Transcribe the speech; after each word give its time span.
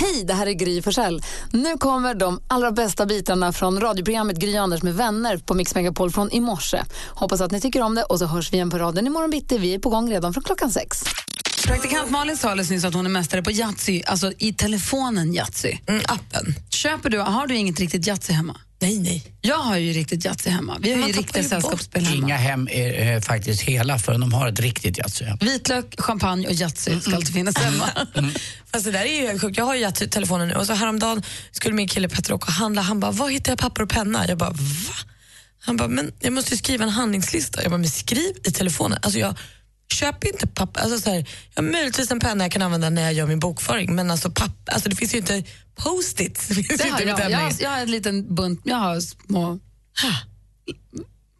Hej, 0.00 0.24
det 0.24 0.34
här 0.34 0.46
är 0.46 0.52
Gry 0.52 0.82
Forssell. 0.82 1.22
Nu 1.52 1.76
kommer 1.76 2.14
de 2.14 2.40
allra 2.48 2.72
bästa 2.72 3.06
bitarna 3.06 3.52
från 3.52 3.80
radioprogrammet 3.80 4.36
Gry 4.36 4.56
Anders 4.56 4.82
med 4.82 4.94
vänner 4.94 5.38
på 5.38 5.54
Mix 5.54 5.74
Megapol 5.74 6.10
från 6.10 6.30
i 6.30 6.40
morse. 6.40 6.82
Hoppas 7.08 7.40
att 7.40 7.50
ni 7.50 7.60
tycker 7.60 7.82
om 7.82 7.94
det 7.94 8.02
och 8.02 8.18
så 8.18 8.26
hörs 8.26 8.52
vi 8.52 8.56
igen 8.56 8.70
på 8.70 8.78
raden 8.78 9.06
imorgon 9.06 9.30
bitti. 9.30 9.58
Vi 9.58 9.74
är 9.74 9.78
på 9.78 9.90
gång 9.90 10.10
redan 10.10 10.34
från 10.34 10.44
klockan 10.44 10.70
sex. 10.70 11.04
Praktikant 11.66 12.10
Malin 12.10 12.36
sa 12.36 12.50
alldeles 12.50 12.70
nyss 12.70 12.84
att 12.84 12.94
hon 12.94 13.06
är 13.06 13.10
mästare 13.10 13.42
på 13.42 13.50
Yatzy, 13.50 14.02
alltså 14.06 14.32
i 14.38 14.52
telefonen 14.52 15.34
Yatzy. 15.34 15.78
Mm, 15.86 16.02
appen. 16.08 16.54
Köper 16.70 17.10
du, 17.10 17.18
har 17.18 17.46
du 17.46 17.56
inget 17.56 17.80
riktigt 17.80 18.06
Yatzy 18.06 18.32
hemma? 18.32 18.56
Nej, 18.80 18.98
nej. 18.98 19.24
Jag 19.40 19.58
har 19.58 19.76
ju 19.76 19.92
riktigt 19.92 20.24
Yatzy 20.24 20.50
hemma. 20.50 20.78
Vi 20.80 20.92
har 20.92 20.98
Man 20.98 21.08
ju 21.08 21.14
riktiga 21.14 21.44
sällskapsspel 21.44 22.04
hemma. 22.04 22.16
Inga 22.16 22.36
hem 22.36 22.68
är 22.70 23.14
eh, 23.14 23.20
faktiskt 23.20 23.62
hela 23.62 23.98
förrän 23.98 24.20
de 24.20 24.32
har 24.32 24.48
ett 24.48 24.60
riktigt 24.60 24.98
Yatzy. 24.98 25.24
Vitlök, 25.40 25.94
champagne 25.98 26.46
och 26.46 26.52
Yatzy 26.52 27.00
ska 27.00 27.16
alltid 27.16 27.34
finnas 27.34 27.56
hemma. 27.56 27.90
Fast 28.72 28.84
det 28.84 28.90
där 28.90 29.04
är 29.04 29.20
ju 29.20 29.26
helt 29.26 29.40
sjukt. 29.40 29.58
Jag 29.58 29.64
har 29.64 29.74
ju 29.74 29.80
gett 29.80 30.10
telefonen 30.12 30.48
nu 30.48 30.54
och 30.54 30.66
så 30.66 30.72
häromdagen 30.72 31.22
skulle 31.52 31.74
min 31.74 31.88
kille 31.88 32.08
Petter 32.08 32.32
åka 32.32 32.46
och 32.46 32.52
handla. 32.52 32.82
Han 32.82 33.00
bara, 33.00 33.10
var 33.10 33.28
hittar 33.30 33.52
jag 33.52 33.58
papper 33.58 33.82
och 33.82 33.88
penna? 33.90 34.28
Jag 34.28 34.38
bara, 34.38 34.50
va? 34.50 34.94
Han 35.60 35.76
bara, 35.76 35.88
men 35.88 36.12
jag 36.20 36.32
måste 36.32 36.50
ju 36.50 36.58
skriva 36.58 36.84
en 36.84 36.90
handlingslista. 36.90 37.62
Jag 37.62 37.70
bara, 37.70 37.78
men 37.78 37.90
skriv 37.90 38.32
i 38.44 38.50
telefonen. 38.50 38.98
Alltså 39.02 39.18
jag 39.18 39.34
köper 39.92 40.28
inte 40.32 40.46
papper. 40.46 40.80
Alltså 40.80 40.98
så 41.00 41.10
här, 41.10 41.26
jag 41.54 41.62
har 41.62 41.70
möjligtvis 41.70 42.10
en 42.10 42.20
penna 42.20 42.44
jag 42.44 42.52
kan 42.52 42.62
använda 42.62 42.90
när 42.90 43.02
jag 43.02 43.12
gör 43.12 43.26
min 43.26 43.38
bokföring, 43.40 43.94
men 43.94 44.10
alltså 44.10 44.30
papper, 44.30 44.72
alltså 44.72 44.88
det 44.88 44.96
finns 44.96 45.14
ju 45.14 45.18
inte 45.18 45.42
post-its. 45.76 46.48
Det 46.48 46.62
Det 46.76 46.90
har 46.90 46.98
mitt 46.98 47.08
jag, 47.30 47.38
har, 47.38 47.52
jag 47.60 47.70
har 47.70 47.78
en 47.78 47.90
liten 47.90 48.34
bunt, 48.34 48.60
jag 48.64 48.76
har 48.76 49.00
små 49.00 49.58
Ja, 50.02 50.12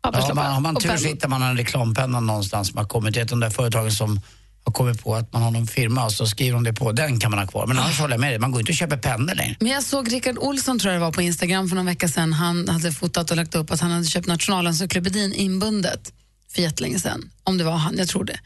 papperslappar. 0.03 0.43
har 0.43 0.45
man, 0.45 0.55
har 0.55 0.61
man 0.61 0.77
och 0.77 0.83
tur 0.83 0.97
så 0.97 1.09
hittar 1.09 1.29
man 1.29 1.43
en 1.43 1.57
reklampenna 1.57 2.21
någonstans 2.21 2.69
som 2.69 2.79
har 2.79 2.85
kommit 2.85 3.15
till 3.15 3.23
ett 3.23 3.33
av 3.33 3.39
de 3.39 3.47
där 3.47 3.51
företagen 3.51 3.93
som 3.93 4.21
har 4.65 4.73
kommit 4.73 5.03
på 5.03 5.15
att 5.15 5.33
man 5.33 5.43
har 5.43 5.51
någon 5.51 5.67
firma 5.67 6.05
och 6.05 6.13
så 6.13 6.27
skriver 6.27 6.53
de 6.55 6.65
det 6.65 6.73
på. 6.73 6.93
Den 6.93 7.21
kan 7.21 7.31
man 7.31 7.41
ha 7.41 7.47
kvar. 7.47 7.67
Men 7.67 7.79
annars 7.79 8.01
håller 8.01 8.15
jag 8.15 8.21
med 8.21 8.31
dig, 8.31 8.39
man 8.39 8.51
går 8.53 8.61
inte 8.61 8.73
och 8.73 8.77
köper 8.77 8.97
pennor 8.97 9.35
längre. 9.35 9.57
Men 9.61 9.69
jag 9.69 9.83
såg 9.83 10.13
Rickard 10.13 10.39
Olsson 10.39 10.79
tror 10.79 10.93
jag 10.93 11.01
det 11.01 11.05
var 11.05 11.13
på 11.13 11.23
Instagram 11.23 11.69
för 11.69 11.77
någon 11.77 11.87
vecka 11.87 12.09
sedan. 12.09 12.33
Han 12.33 12.69
hade 12.69 12.93
fotat 12.93 13.31
och 13.31 13.37
lagt 13.37 13.55
upp 13.55 13.71
att 13.71 13.81
han 13.81 13.91
hade 13.91 14.05
köpt 14.05 14.27
Nationalencyklopedin 14.27 15.33
inbundet 15.35 16.13
för 16.59 16.63
jättelänge 16.63 16.99
sedan. 17.01 17.31
Om 17.45 17.59
det 17.59 17.65
var 17.65 17.77
han, 17.77 17.99
jag 17.99 18.09
tror 18.09 18.25
det. 18.25 18.41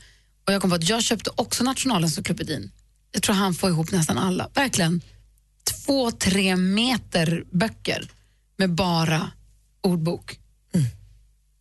Och 0.46 0.52
jag 0.52 0.60
kom 0.62 0.70
på 0.70 0.76
att 0.76 0.88
jag 0.88 1.02
köpte 1.02 1.30
också 1.36 1.64
Nationalencyklopedin. 1.64 2.70
Jag 3.12 3.22
tror 3.22 3.34
han 3.34 3.54
får 3.54 3.70
ihop 3.70 3.90
nästan 3.92 4.18
alla. 4.18 4.48
Verkligen. 4.54 5.00
Två, 5.64 6.10
tre 6.10 6.56
meter 6.56 7.44
böcker 7.52 8.08
med 8.56 8.70
bara 8.74 9.30
ordbok. 9.80 10.38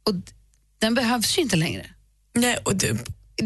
Och 0.08 0.16
d- 0.16 0.32
den 0.80 0.94
behövs 0.94 1.38
ju 1.38 1.42
inte 1.42 1.56
längre 1.56 1.90
Nej, 2.36 2.58
och 2.66 2.76
du, 2.76 2.98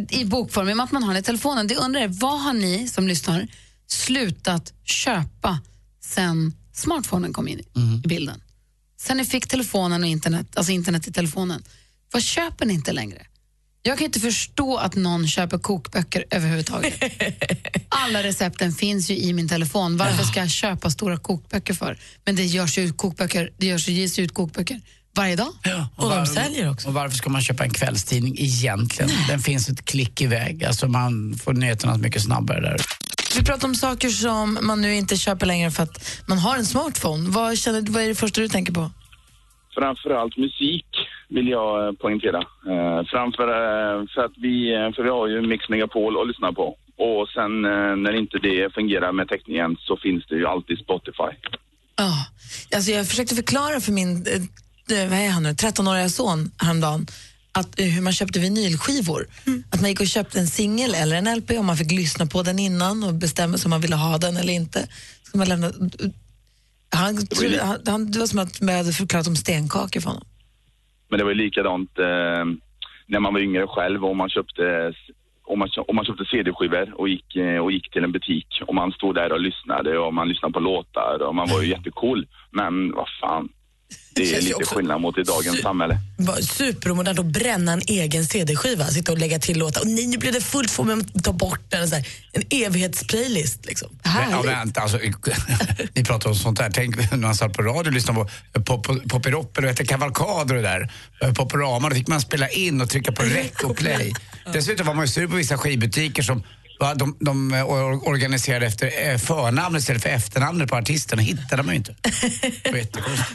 i 0.09 0.25
bokform, 0.25 0.69
i 0.69 0.73
och 0.73 0.77
med 0.77 0.83
att 0.83 0.91
man 0.91 1.03
har 1.03 1.13
den 1.13 1.19
i 1.21 1.23
telefonen. 1.23 1.67
Det 1.67 1.75
undrar 1.75 2.01
jag, 2.01 2.09
vad 2.09 2.41
har 2.41 2.53
ni 2.53 2.87
som 2.87 3.07
lyssnar 3.07 3.47
slutat 3.87 4.73
köpa 4.83 5.59
sen 5.99 6.53
smartphonen 6.73 7.33
kom 7.33 7.47
in 7.47 7.59
i- 7.59 7.65
i 8.05 8.07
bilden? 8.07 8.41
Sen 8.97 9.17
ni 9.17 9.25
fick 9.25 9.47
telefonen 9.47 10.03
och 10.03 10.09
internet, 10.09 10.57
alltså 10.57 10.71
internet 10.71 11.07
i 11.07 11.11
telefonen. 11.11 11.63
Vad 12.11 12.23
köper 12.23 12.65
ni 12.65 12.73
inte 12.73 12.91
längre? 12.93 13.21
Jag 13.81 13.97
kan 13.97 14.05
inte 14.05 14.19
förstå 14.19 14.77
att 14.77 14.95
någon 14.95 15.27
köper 15.27 15.57
kokböcker 15.57 16.25
överhuvudtaget. 16.31 16.93
Alla 17.89 18.23
recepten 18.23 18.71
finns 18.71 19.09
ju 19.09 19.17
i 19.17 19.33
min 19.33 19.49
telefon. 19.49 19.97
Varför 19.97 20.23
ska 20.23 20.39
jag 20.39 20.49
köpa 20.49 20.89
stora 20.89 21.17
kokböcker 21.17 21.73
för? 21.73 21.97
Men 22.25 22.35
det 22.35 22.43
görs 22.45 22.77
ju 22.77 22.81
ut 22.81 22.97
kokböcker, 22.97 23.49
det 23.57 23.65
görs, 23.67 23.87
ges 23.87 24.19
ut 24.19 24.33
kokböcker 24.33 24.81
varje 25.15 25.35
dag. 25.35 25.53
och 25.95 26.09
de 26.09 26.25
säljer 26.25 26.69
också. 26.71 26.87
Och 26.87 26.93
varför 26.93 27.17
ska 27.17 27.29
man 27.29 27.41
köpa 27.41 27.63
en 27.63 27.69
kvällstidning 27.73 28.35
egentligen? 28.39 29.11
Den 29.27 29.39
finns 29.39 29.69
ett 29.69 29.85
klick 29.85 30.21
iväg. 30.21 30.63
Alltså 30.63 30.87
man 30.87 31.35
får 31.43 31.53
nyheterna 31.53 31.97
mycket 31.97 32.21
snabbare 32.21 32.61
där. 32.61 32.77
Vi 33.37 33.43
pratar 33.43 33.67
om 33.67 33.75
saker 33.75 34.09
som 34.09 34.59
man 34.61 34.81
nu 34.81 34.95
inte 34.95 35.17
köper 35.17 35.45
längre 35.45 35.71
för 35.71 35.83
att 35.83 36.21
man 36.27 36.37
har 36.37 36.57
en 36.57 36.65
smartphone. 36.65 37.29
Vad, 37.29 37.57
känner, 37.57 37.81
du- 37.81 37.91
vad 37.91 38.03
är 38.03 38.07
det 38.07 38.15
första 38.15 38.41
du 38.41 38.47
tänker 38.49 38.73
på? 38.73 38.91
framförallt 39.79 40.37
musik 40.37 40.85
vill 41.29 41.47
jag 41.47 41.87
eh, 41.87 41.93
poängtera. 41.93 42.37
Eh, 42.71 43.05
framför, 43.11 43.47
eh, 43.47 44.05
för 44.13 44.21
att 44.25 44.37
vi, 44.37 44.73
eh, 44.73 44.91
för 44.93 45.03
vi 45.03 45.09
har 45.09 45.27
ju 45.27 45.41
Mix 45.41 45.69
Megapol 45.69 46.21
att 46.21 46.27
lyssna 46.27 46.53
på. 46.53 46.77
Och 46.97 47.29
sen 47.29 47.65
eh, 47.65 47.95
när 47.95 48.13
inte 48.13 48.37
det 48.37 48.73
fungerar 48.73 49.11
med 49.11 49.27
täckningen 49.27 49.77
så 49.79 49.97
finns 49.97 50.25
det 50.29 50.35
ju 50.35 50.47
alltid 50.47 50.77
Spotify. 50.77 51.31
Ja, 51.95 52.13
alltså 52.75 52.91
jag 52.91 53.07
försökte 53.07 53.35
förklara 53.35 53.79
för 53.79 53.91
min 53.91 54.25
eh, 54.91 55.09
vad 55.09 55.19
är 55.19 55.29
han 55.29 55.43
nu, 55.43 55.49
13-åriga 55.49 56.09
son 56.09 56.51
häromdagen 56.57 57.07
att, 57.51 57.79
eh, 57.79 57.85
hur 57.85 58.01
man 58.01 58.13
köpte 58.13 58.39
vinylskivor. 58.39 59.27
Att 59.69 59.81
man 59.81 59.89
gick 59.89 59.99
och 60.01 60.07
köpte 60.07 60.39
en 60.39 60.47
singel 60.47 60.95
eller 60.95 61.15
en 61.15 61.37
LP 61.37 61.51
och 61.51 61.65
man 61.65 61.77
fick 61.77 61.91
lyssna 61.91 62.25
på 62.25 62.43
den 62.43 62.59
innan 62.59 63.03
och 63.03 63.13
bestämma 63.13 63.57
sig 63.57 63.65
om 63.65 63.69
man 63.69 63.81
ville 63.81 63.95
ha 63.95 64.17
den 64.17 64.37
eller 64.37 64.53
inte. 64.53 64.87
Ska 65.23 65.37
man 65.37 65.47
lämna, 65.47 65.71
han, 66.89 67.27
trodde, 67.27 67.63
han, 67.63 67.79
han, 67.85 68.11
det 68.11 68.19
var 68.19 68.27
som 68.27 68.39
att 68.39 68.61
jag 68.61 68.77
hade 68.77 68.93
förklarat 68.93 69.27
om 69.27 69.35
stenkakor 69.35 70.01
för 70.01 70.09
honom. 70.09 70.27
Men 71.07 71.17
det 71.17 71.23
var 71.23 71.31
ju 71.31 71.37
likadant 71.37 71.99
eh, 71.99 72.45
när 73.07 73.19
man 73.19 73.33
var 73.33 73.41
yngre 73.41 73.67
själv 73.67 74.05
och 74.05 74.15
man 74.15 74.29
köpte 74.29 74.93
om 75.47 75.59
man, 75.59 75.69
om 75.87 75.95
man 75.95 76.05
köpte 76.05 76.25
CD-skivor 76.25 76.93
och 76.95 77.09
gick, 77.09 77.35
eh, 77.35 77.63
och 77.63 77.71
gick 77.71 77.91
till 77.91 78.03
en 78.03 78.11
butik 78.11 78.61
och 78.67 78.75
man 78.75 78.91
stod 78.91 79.15
där 79.15 79.31
och 79.31 79.39
lyssnade 79.39 79.99
och 79.99 80.13
man 80.13 80.29
lyssnade 80.29 80.53
på 80.53 80.59
låtar 80.59 81.21
och 81.21 81.35
man 81.35 81.47
var 81.49 81.61
ju 81.61 81.69
jättecool. 81.69 82.27
Men 82.51 82.91
vad 82.91 83.07
fan, 83.21 83.49
det 84.15 84.35
är 84.35 84.41
lite 84.41 84.55
också 84.55 84.75
skillnad 84.75 85.01
mot 85.01 85.17
i 85.17 85.23
dagens 85.23 85.61
samhälle. 85.61 85.99
Supermodernt 86.41 87.19
att 87.19 87.25
bränna 87.25 87.73
en 87.73 87.81
egen 87.87 88.25
CD-skiva, 88.25 88.87
sitta 88.87 89.11
och 89.11 89.17
lägga 89.17 89.39
till 89.39 89.59
låtar. 89.59 89.81
Och 89.81 89.87
nej, 89.87 90.07
nu 90.07 90.17
blev 90.17 90.33
det 90.33 90.41
fullt, 90.41 90.71
får 90.71 90.83
man 90.83 91.03
ta 91.03 91.33
bort 91.33 91.61
den. 91.69 91.89
Så 91.89 91.95
här. 91.95 92.07
En 92.31 92.43
evighetsplaylist 92.49 93.65
liksom. 93.65 93.89
Men, 94.03 94.31
ja, 94.31 94.41
vänta, 94.41 94.81
alltså, 94.81 94.99
ni 95.93 96.03
pratar 96.03 96.29
om 96.29 96.35
sånt 96.35 96.57
där. 96.57 96.69
Tänk 96.73 97.11
när 97.11 97.17
man 97.17 97.35
satt 97.35 97.53
på 97.53 97.61
radio 97.61 97.89
och 97.89 97.93
lyssnade 97.93 98.29
på 98.53 98.61
pop, 98.61 99.09
Poppiropper 99.09 99.61
och 99.63 99.69
hette 99.69 99.85
Kavalkad 99.85 100.51
och 100.51 100.55
det 100.55 100.61
där. 100.61 100.91
Eh, 101.21 101.33
Poporama, 101.33 101.89
då 101.89 101.95
fick 101.95 102.07
man 102.07 102.21
spela 102.21 102.49
in 102.49 102.81
och 102.81 102.89
trycka 102.89 103.11
på 103.11 103.23
rec 103.23 103.63
och 103.63 103.77
play. 103.77 104.13
Dessutom 104.53 104.87
var 104.87 104.93
man 104.93 105.05
ju 105.05 105.11
sur 105.11 105.27
på 105.27 105.35
vissa 105.35 105.57
skivbutiker 105.57 106.23
som 106.23 106.43
de, 106.95 107.17
de 107.19 107.53
eh, 107.53 107.65
or- 107.65 108.07
organiserade 108.07 108.65
efter 108.65 109.09
eh, 109.11 109.17
förnamn 109.17 109.75
istället 109.77 110.01
för 110.03 110.09
efternamnet 110.09 110.69
på 110.69 110.75
artisten. 110.75 111.19
och 111.19 111.25
hittade 111.25 111.63
man 111.63 111.73
ju 111.73 111.77
inte. 111.77 111.95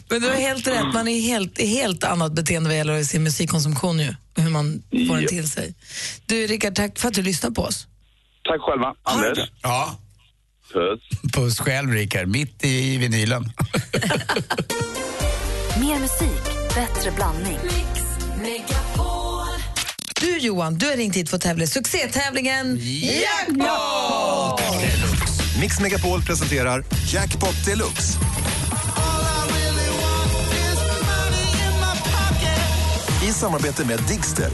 Men 0.08 0.20
du 0.20 0.28
har 0.28 0.34
helt 0.36 0.66
rätt, 0.66 0.84
man 0.94 1.08
är 1.08 1.20
helt, 1.20 1.60
helt 1.60 2.04
annat 2.04 2.32
beteende 2.32 2.68
vad 2.68 2.76
gäller 2.76 3.02
sin 3.04 3.22
musikkonsumtion 3.22 3.96
nu. 3.96 4.16
och 4.36 4.42
Hur 4.42 4.50
man 4.50 4.82
får 5.08 5.16
den 5.16 5.26
till 5.26 5.50
sig. 5.50 5.74
Du 6.26 6.46
Rickard, 6.46 6.74
tack 6.74 6.98
för 6.98 7.08
att 7.08 7.14
du 7.14 7.22
lyssnar 7.22 7.50
på 7.50 7.62
oss. 7.62 7.86
Tack 8.44 8.60
själva. 8.60 8.94
Anders, 9.02 9.38
Ja, 9.62 9.98
puss. 10.72 11.32
puss 11.32 11.58
själv 11.60 11.90
Rickard, 11.92 12.28
mitt 12.28 12.64
i 12.64 12.96
vinylen. 12.98 13.42
Mer 15.80 15.98
musik, 15.98 16.42
bättre 16.74 17.10
blandning. 17.10 17.58
Du 20.20 20.38
Johan, 20.38 20.74
du 20.74 20.86
har 20.86 20.96
ringt 20.96 21.16
hit 21.16 21.28
för 21.30 21.36
att 21.36 21.42
tävla 21.42 21.64
i 21.64 21.66
succétävlingen 21.66 22.78
Jackpot! 22.80 24.60
Mix 25.60 25.80
Megapol 25.80 26.22
presenterar 26.22 26.84
Jackpot 27.12 27.64
Deluxe. 27.66 28.18
I 33.28 33.32
samarbete 33.32 33.84
med 33.84 33.98
Digster. 34.08 34.50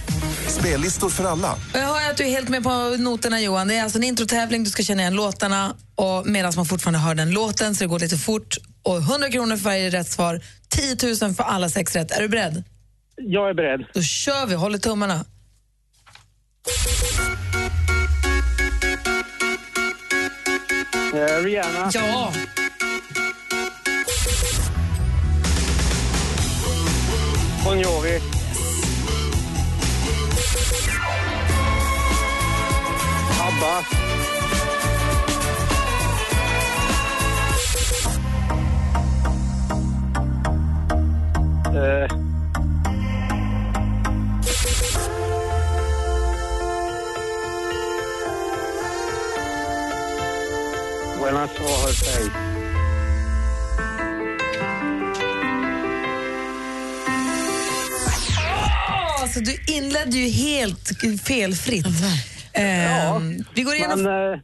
Spellistor 0.49 1.09
för 1.09 1.25
alla. 1.25 1.57
Jag 1.75 1.81
hör 1.81 2.11
att 2.11 2.17
du 2.17 2.25
är 2.25 2.31
helt 2.31 2.49
med 2.49 2.63
på 2.63 2.97
noterna 2.99 3.41
Johan. 3.41 3.69
Det 3.69 3.75
är 3.75 3.83
alltså 3.83 3.99
en 3.99 4.05
introtävling, 4.05 4.65
du 4.65 4.71
ska 4.71 4.83
känna 4.83 5.03
igen 5.03 5.15
låtarna 5.15 5.75
och 5.95 6.27
medan 6.27 6.53
man 6.57 6.67
fortfarande 6.67 6.99
hör 6.99 7.15
den 7.15 7.31
låten 7.31 7.75
så 7.75 7.85
det 7.85 7.89
går 7.89 7.99
lite 7.99 8.17
fort. 8.17 8.57
Och 8.83 8.97
100 8.97 9.31
kronor 9.31 9.57
för 9.57 9.65
varje 9.65 9.91
rätt 9.91 10.09
svar, 10.09 10.41
10 10.69 10.97
000 11.23 11.35
för 11.35 11.45
alla 11.45 11.69
sex 11.69 11.97
rätt. 11.97 12.11
Är 12.11 12.23
du 12.23 12.29
beredd? 12.29 12.65
Jag 13.17 13.51
är 13.51 13.55
beredd. 13.55 13.81
Då 13.95 14.03
kör 14.03 14.47
vi, 14.47 14.55
håller 14.55 14.79
tummarna. 14.79 15.25
Eh, 21.13 21.41
Rihanna. 21.43 21.89
Ja! 21.93 22.31
Bon 27.65 27.79
Jovi. 27.79 28.21
ABBA. 33.41 34.07
saw 51.57 51.67
her 51.87 52.57
du 59.41 59.75
inledde 59.75 60.17
ju 60.19 60.29
helt 60.29 60.93
felfritt. 61.25 61.87
Ja, 62.55 62.61
ehm, 62.61 63.45
vi 63.55 63.63
går 63.63 63.75
igenom... 63.75 64.03
men 64.03 64.33
eh, 64.33 64.39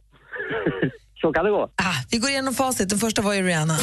så 1.21 1.33
kan 1.33 1.45
det 1.45 1.51
gå. 1.51 1.63
Ah, 1.75 1.93
vi 2.11 2.17
går 2.17 2.29
igenom 2.29 2.53
facit. 2.53 2.89
Den 2.89 2.99
första 2.99 3.21
var 3.21 3.33
ju 3.33 3.41
Rihanna. 3.41 3.77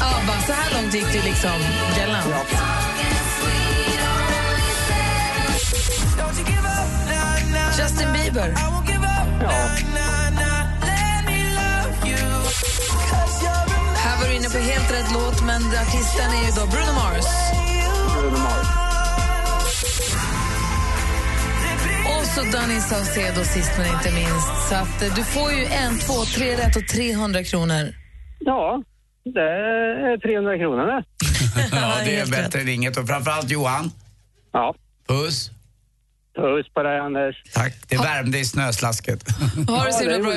ABBA, 0.00 0.40
så 0.46 0.52
här 0.52 0.82
långt 0.82 0.94
gick 0.94 1.12
det 1.12 1.22
liksom 1.24 1.60
galant. 1.96 2.26
Justin 7.78 8.12
Bieber. 8.12 8.54
Här 13.96 14.20
var 14.20 14.28
du 14.28 14.34
inne 14.34 14.48
på 14.48 14.58
helt 14.58 14.92
rätt 14.92 15.12
låt, 15.12 15.42
men 15.42 15.62
artisten 15.62 16.30
är 16.30 16.44
ju 16.46 16.50
då 16.56 16.66
Bruno 16.66 16.92
Mars. 16.92 17.24
Bruno 18.14 18.38
Mars. 18.38 18.66
Och 22.06 22.26
så 22.26 22.42
Danny 22.42 22.80
Saucedo 22.80 23.44
sist 23.44 23.70
men 23.78 23.86
inte 23.86 24.10
minst. 24.10 24.68
Så 24.68 24.74
att, 24.74 25.02
eh, 25.02 25.14
du 25.14 25.24
får 25.24 25.52
ju 25.52 25.64
en, 25.64 25.98
två, 25.98 26.24
tre 26.24 26.56
rätt 26.56 26.76
och 26.76 26.88
300 26.88 27.44
kronor. 27.44 27.94
Ja, 28.40 28.82
det 29.24 29.40
är 29.40 30.18
300 30.18 30.58
kronor 30.58 30.86
det. 30.86 31.04
Ja, 31.72 31.94
det 32.04 32.16
är 32.16 32.26
bättre 32.26 32.60
än 32.60 32.68
inget. 32.68 32.96
Och 32.96 33.06
framförallt 33.06 33.50
Johan, 33.50 33.92
Ja. 34.52 34.74
puss. 35.08 35.50
Puss 36.36 36.66
på 36.74 36.82
dig, 36.82 36.98
Anders. 36.98 37.42
Tack. 37.54 37.74
Det 37.88 37.96
värmde 37.96 38.38
i 38.38 38.44
snöslasket. 38.44 39.24
Ha 39.68 39.84
det 39.84 39.92
så 39.92 40.10
himla 40.10 40.18
bra. 40.18 40.32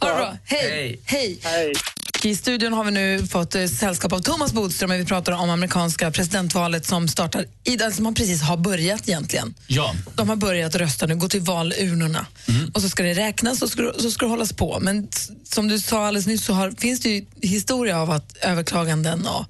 Ha 0.00 0.08
det 0.08 0.16
bra. 0.16 0.36
Hej. 0.44 1.00
Hej. 1.04 1.38
Hej. 1.44 1.72
I 2.24 2.36
studion 2.36 2.72
har 2.72 2.84
vi 2.84 2.90
nu 2.90 3.26
fått 3.26 3.54
eh, 3.54 3.66
sällskap 3.66 4.12
av 4.12 4.18
Thomas 4.18 4.52
Bodström 4.52 4.90
och 4.90 4.96
vi 4.96 5.04
pratar 5.04 5.32
om 5.32 5.50
amerikanska 5.50 6.10
presidentvalet 6.10 6.86
som 6.86 7.08
startar 7.08 7.44
i, 7.64 7.78
som 7.92 8.06
har 8.06 8.12
precis 8.12 8.42
har 8.42 8.56
börjat 8.56 9.08
egentligen. 9.08 9.54
Ja. 9.66 9.94
De 10.14 10.28
har 10.28 10.36
börjat 10.36 10.74
rösta 10.74 11.06
nu, 11.06 11.16
gå 11.16 11.28
till 11.28 11.40
valurnorna. 11.40 12.26
Och 12.74 12.82
så 12.82 12.88
ska 12.88 13.02
det 13.02 13.14
räknas 13.14 13.62
och 13.62 13.68
så 13.68 13.72
ska, 13.72 13.92
så 13.98 14.10
ska 14.10 14.26
det 14.26 14.30
hållas 14.30 14.52
på. 14.52 14.78
Men 14.80 15.08
som 15.44 15.68
du 15.68 15.80
sa 15.80 16.06
alldeles 16.06 16.26
nyss 16.26 16.44
så 16.44 16.52
har, 16.52 16.70
finns 16.70 17.00
det 17.00 17.08
ju 17.08 17.24
historia 17.42 18.00
av 18.00 18.10
att 18.10 18.36
överklaganden 18.36 19.26
och 19.26 19.46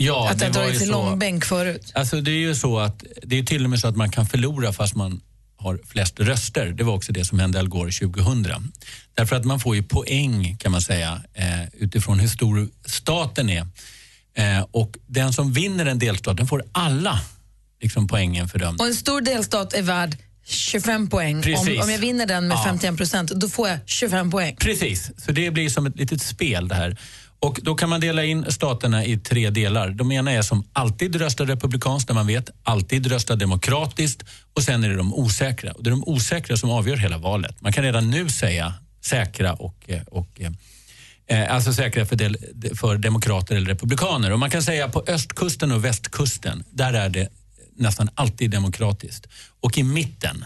Ja, 0.00 0.30
att 0.30 0.38
det 0.38 0.44
har 0.44 0.52
dragits 0.52 0.82
i 0.82 0.86
långbänk 0.86 1.44
förut. 1.44 1.92
Alltså 1.94 2.20
det 2.20 2.30
är 2.30 2.38
ju 2.38 2.54
så 2.54 2.78
att 2.78 3.04
det 3.22 3.38
är 3.38 3.42
till 3.42 3.64
och 3.64 3.70
med 3.70 3.78
så 3.78 3.88
att 3.88 3.96
man 3.96 4.10
kan 4.10 4.26
förlora 4.26 4.72
fast 4.72 4.94
man 4.94 5.20
har 5.58 5.80
flest 5.86 6.20
röster. 6.20 6.66
Det 6.66 6.84
var 6.84 6.94
också 6.94 7.12
det 7.12 7.24
som 7.24 7.38
hände 7.38 7.58
Al 7.58 7.68
Gore 7.68 7.92
2000. 7.92 8.72
Därför 9.14 9.36
att 9.36 9.44
man 9.44 9.60
får 9.60 9.76
ju 9.76 9.82
poäng 9.82 10.56
kan 10.56 10.72
man 10.72 10.82
säga 10.82 11.22
eh, 11.34 11.68
utifrån 11.72 12.18
hur 12.18 12.28
stor 12.28 12.68
staten 12.84 13.50
är. 13.50 13.66
Eh, 14.36 14.66
och 14.70 14.96
den 15.06 15.32
som 15.32 15.52
vinner 15.52 15.86
en 15.86 15.98
delstat 15.98 16.36
den 16.36 16.46
får 16.46 16.64
alla 16.72 17.20
liksom, 17.82 18.06
poängen 18.08 18.48
för 18.48 18.58
dem. 18.58 18.76
Och 18.78 18.86
en 18.86 18.94
stor 18.94 19.20
delstat 19.20 19.74
är 19.74 19.82
värd 19.82 20.16
25 20.44 21.08
poäng. 21.08 21.36
Om, 21.36 21.78
om 21.82 21.90
jag 21.90 21.98
vinner 21.98 22.26
den 22.26 22.48
med 22.48 22.54
Ja. 22.54 22.64
51 22.64 22.96
procent, 22.96 23.30
då 23.30 23.48
får 23.48 23.68
jag 23.68 23.78
25 23.86 24.30
poäng. 24.30 24.56
Precis, 24.56 25.10
så 25.16 25.32
det 25.32 25.50
blir 25.50 25.68
som 25.68 25.86
ett 25.86 25.96
litet 25.96 26.22
spel 26.22 26.68
det 26.68 26.74
här. 26.74 26.96
Och 27.40 27.60
då 27.62 27.74
kan 27.74 27.88
man 27.88 28.00
dela 28.00 28.24
in 28.24 28.46
staterna 28.48 29.04
i 29.04 29.18
tre 29.18 29.50
delar. 29.50 29.90
De 29.90 30.12
ena 30.12 30.32
är 30.32 30.42
som 30.42 30.64
alltid 30.72 31.16
röstar 31.16 31.46
republikanskt, 31.46 32.08
där 32.08 32.14
man 32.14 32.26
vet, 32.26 32.50
alltid 32.62 33.06
röstar 33.06 33.36
demokratiskt 33.36 34.22
och 34.56 34.62
sen 34.62 34.84
är 34.84 34.88
det 34.88 34.96
de 34.96 35.14
osäkra. 35.14 35.72
Och 35.72 35.82
det 35.82 35.88
är 35.88 35.92
de 35.92 36.04
osäkra 36.06 36.56
som 36.56 36.70
avgör 36.70 36.96
hela 36.96 37.18
valet. 37.18 37.60
Man 37.60 37.72
kan 37.72 37.84
redan 37.84 38.10
nu 38.10 38.28
säga 38.28 38.74
säkra 39.04 39.52
och, 39.52 39.84
eh, 39.86 40.02
och 40.02 40.40
eh, 40.40 41.42
eh, 41.42 41.54
alltså 41.54 41.72
säkra 41.72 42.06
för, 42.06 42.16
del, 42.16 42.36
för 42.74 42.96
demokrater 42.96 43.56
eller 43.56 43.68
republikaner. 43.68 44.32
Och 44.32 44.38
man 44.38 44.50
kan 44.50 44.62
säga 44.62 44.88
på 44.88 45.04
östkusten 45.06 45.72
och 45.72 45.84
västkusten, 45.84 46.64
där 46.70 46.92
är 46.92 47.08
det 47.08 47.28
nästan 47.76 48.08
alltid 48.14 48.50
demokratiskt. 48.50 49.26
Och 49.60 49.78
i 49.78 49.82
mitten, 49.82 50.44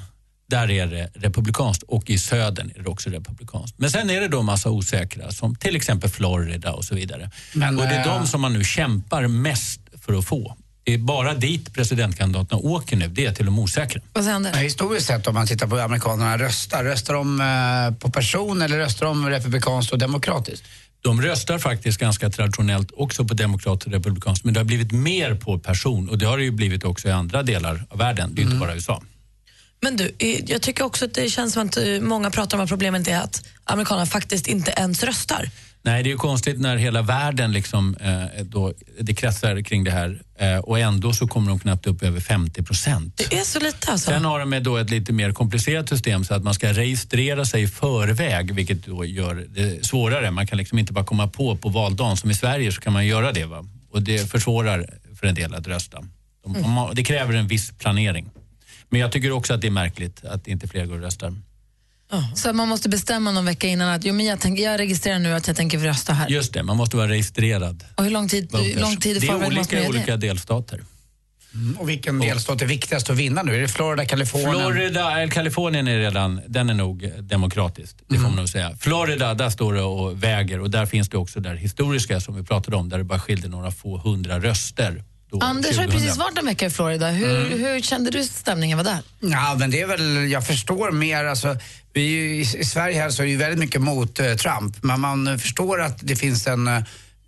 där 0.53 0.71
är 0.71 0.87
det 0.87 1.11
republikanskt 1.15 1.83
och 1.83 2.11
i 2.11 2.19
södern 2.19 2.73
är 2.77 2.83
det 2.83 2.89
också 2.89 3.11
republikanskt. 3.11 3.79
Men 3.79 3.91
sen 3.91 4.11
är 4.11 4.21
det 4.21 4.29
då 4.29 4.43
massa 4.43 4.71
osäkra 4.71 5.31
som 5.31 5.55
till 5.57 5.77
exempel 5.77 6.11
Florida 6.11 6.73
och 6.73 6.85
så 6.85 6.95
vidare. 6.95 7.31
Men, 7.53 7.79
och 7.79 7.85
det 7.85 7.95
är 7.95 8.07
eh, 8.09 8.19
de 8.19 8.27
som 8.27 8.41
man 8.41 8.53
nu 8.53 8.65
kämpar 8.65 9.27
mest 9.27 9.81
för 10.07 10.19
att 10.19 10.25
få. 10.25 10.57
Det 10.85 10.95
är 10.95 10.99
bara 10.99 11.35
dit 11.35 11.75
presidentkandidaterna 11.75 12.61
åker 12.61 12.97
nu, 12.97 13.09
det 13.09 13.27
är 13.27 13.33
till 13.33 13.47
de 13.47 13.59
osäkra. 13.59 14.01
Vad? 14.13 14.25
Men 14.25 14.55
Historiskt 14.55 15.07
sett 15.07 15.27
om 15.27 15.35
man 15.35 15.47
tittar 15.47 15.67
på 15.67 15.77
hur 15.77 15.83
amerikanerna 15.83 16.39
röstar, 16.39 16.85
röstar 16.85 17.15
de 17.15 17.41
eh, 17.41 17.99
på 17.99 18.11
person 18.11 18.63
eller 18.63 18.79
röstar 18.79 19.07
de 19.07 19.31
republikanskt 19.31 19.93
och 19.93 19.99
demokratiskt? 19.99 20.65
De 21.03 21.23
röstar 21.23 21.59
faktiskt 21.59 22.01
ganska 22.01 22.31
traditionellt 22.31 22.91
också 22.97 23.25
på 23.25 23.35
demokrater 23.35 23.87
och 23.87 23.93
republikanskt 23.93 24.45
men 24.45 24.55
det 24.55 24.61
har 24.61 24.65
blivit 24.65 24.93
mer 24.93 25.35
på 25.35 25.59
person 25.59 26.09
och 26.09 26.19
det 26.19 26.27
har 26.27 26.39
det 26.39 26.45
ju 26.45 26.51
blivit 26.51 26.85
också 26.85 27.09
i 27.09 27.11
andra 27.11 27.43
delar 27.43 27.85
av 27.91 27.99
världen. 27.99 28.35
Det 28.35 28.41
är 28.41 28.45
ju 28.45 28.51
inte 28.51 28.61
bara 28.61 28.75
USA. 28.75 29.03
Men 29.83 29.97
du, 29.97 30.15
jag 30.47 30.63
tycker 30.63 30.85
också 30.85 31.05
att 31.05 31.15
det 31.15 31.29
känns 31.31 31.53
som 31.53 31.67
att 31.67 31.77
eh, 31.77 31.85
många 32.01 32.31
pratar 32.31 32.59
om 32.59 32.65
att 32.65 32.71
problemet 32.71 33.09
är 33.09 33.19
att 33.19 33.45
amerikanerna 33.65 34.07
faktiskt 34.07 34.47
inte 34.47 34.71
ens 34.77 35.03
röstar. 35.03 35.51
Nej, 35.85 36.03
det 36.03 36.09
är 36.09 36.11
ju 36.11 36.17
konstigt 36.17 36.61
när 36.61 36.77
hela 36.77 37.03
världen 37.03 37.53
liksom, 37.53 37.97
eh, 38.01 38.45
då, 38.45 38.73
det 39.01 39.15
kretsar 39.15 39.63
kring 39.63 39.85
det 39.85 39.91
här 39.91 40.23
eh, 40.39 40.59
och 40.59 40.79
ändå 40.79 41.13
så 41.13 41.27
kommer 41.27 41.49
de 41.49 41.61
knappt 41.61 41.87
upp 41.87 42.03
över 42.03 42.21
50 42.21 42.63
procent. 42.63 43.17
Det 43.17 43.37
är 43.39 43.45
så 43.45 43.61
lite 43.61 43.93
alltså. 43.93 44.11
Sen 44.11 44.25
har 44.25 44.41
de 44.41 44.61
då 44.63 44.77
ett 44.77 44.91
lite 44.91 45.13
mer 45.13 45.33
komplicerat 45.33 45.89
system 45.89 46.25
så 46.25 46.35
att 46.35 46.43
man 46.43 46.55
ska 46.55 46.73
registrera 46.73 47.45
sig 47.45 47.63
i 47.63 47.69
förväg 47.69 48.55
vilket 48.55 48.87
då 48.87 49.05
gör 49.05 49.47
det 49.49 49.87
svårare. 49.87 50.31
Man 50.31 50.47
kan 50.47 50.59
liksom 50.59 50.79
inte 50.79 50.93
bara 50.93 51.05
komma 51.05 51.29
på 51.29 51.57
på 51.57 51.69
valdagen. 51.69 52.17
Som 52.17 52.31
i 52.31 52.35
Sverige 52.35 52.73
så 52.73 52.81
kan 52.81 52.93
man 52.93 53.07
göra 53.07 53.33
det 53.33 53.45
va? 53.45 53.65
och 53.93 54.03
det 54.03 54.31
försvårar 54.31 54.87
för 55.21 55.27
en 55.27 55.35
del 55.35 55.55
att 55.55 55.67
rösta. 55.67 55.97
De, 55.97 56.57
Mm. 56.57 56.95
Det 56.95 57.05
kräver 57.05 57.35
en 57.35 57.49
viss 57.49 57.73
planering. 57.79 58.31
Men 58.93 59.01
jag 59.01 59.13
tycker 59.13 59.33
också 59.33 59.55
att 59.55 59.61
det 59.61 59.67
är 59.67 59.71
märkligt 59.71 60.25
att 60.25 60.47
inte 60.47 60.69
fler 60.69 60.87
går 60.87 60.95
och 60.95 61.01
röstar. 61.01 61.35
Så 62.35 62.53
man 62.53 62.69
måste 62.69 62.89
bestämma 62.89 63.33
någon 63.33 63.45
vecka 63.45 63.67
innan 63.67 63.89
att 63.89 64.05
jo, 64.05 64.15
men 64.15 64.27
jag, 64.27 64.41
tänker, 64.41 64.65
jag 64.65 64.81
registrerar 64.81 65.19
nu 65.19 65.35
att 65.35 65.47
jag 65.47 65.57
tänker 65.57 65.79
rösta 65.79 66.13
här. 66.13 66.29
Just 66.29 66.53
det, 66.53 66.63
man 66.63 66.77
måste 66.77 66.97
vara 66.97 67.09
registrerad. 67.09 67.85
Och 67.95 68.05
hur 68.05 68.11
lång 68.11 68.29
tid, 68.29 68.49
hur 68.53 68.81
lång 68.81 68.97
tid 68.97 69.21
det 69.21 69.27
är 69.27 69.47
olika 69.47 69.85
i 69.85 69.89
olika 69.89 70.17
det? 70.17 70.27
delstater. 70.27 70.85
Och 71.79 71.89
vilken 71.89 72.19
delstat 72.19 72.63
är 72.63 72.67
viktigast 72.67 73.11
att 73.11 73.17
vinna 73.17 73.43
nu? 73.43 73.57
Är 73.57 73.61
det 73.61 73.69
Florida, 73.69 74.05
Kalifornien? 74.05 74.51
Florida, 74.53 75.21
eller 75.21 75.33
Kalifornien 75.33 75.89
är 75.89 75.99
redan, 75.99 76.41
den 76.49 76.71
är 76.71 76.75
nog 76.75 77.13
demokratiskt. 77.21 78.03
Det 78.09 78.17
får 78.17 78.23
man 78.23 78.37
nog 78.37 78.49
säga. 78.49 78.77
Florida, 78.81 79.35
där 79.35 79.51
står 79.51 79.75
det 79.75 79.83
och 79.83 80.23
väger 80.23 80.61
och 80.61 80.71
där 80.71 80.87
finns 80.87 81.09
det 81.09 81.17
också 81.17 81.41
det 81.41 81.57
historiska 81.57 82.21
som 82.21 82.37
vi 82.37 82.43
pratade 82.43 82.77
om 82.77 82.89
där 82.89 82.99
det 82.99 83.05
bara 83.05 83.21
skilde 83.21 83.49
några 83.49 83.71
få 83.71 83.99
hundra 83.99 84.41
röster. 84.41 85.05
Anders 85.41 85.77
har 85.77 85.85
ju 85.85 85.91
2000. 85.91 86.01
precis 86.01 86.19
varit 86.19 86.39
en 86.39 86.47
vecka 86.47 86.67
i 86.67 86.71
Florida. 86.71 87.11
Hur, 87.11 87.59
hur 87.59 87.81
kände 87.81 88.11
du 88.11 88.25
stämningen 88.25 88.79
var 88.79 88.85
där? 88.85 88.99
Ja, 89.21 89.57
men 89.59 89.71
det 89.71 89.81
är 89.81 89.87
väl, 89.87 90.31
jag 90.31 90.47
förstår 90.47 90.91
mer, 90.91 91.25
alltså, 91.25 91.57
vi 91.93 92.39
i, 92.41 92.45
Sverige 92.65 93.01
här 93.01 93.11
så 93.11 93.23
är 93.23 93.27
det 93.27 93.31
ju 93.33 93.39
väldigt 93.39 93.59
mycket 93.59 93.81
mot 93.81 94.21
eh, 94.21 94.35
Trump, 94.35 94.83
men 94.83 95.01
man 95.01 95.39
förstår 95.39 95.81
att 95.81 95.99
det 96.03 96.17
finns 96.17 96.47
en 96.47 96.69
eh, 96.69 96.83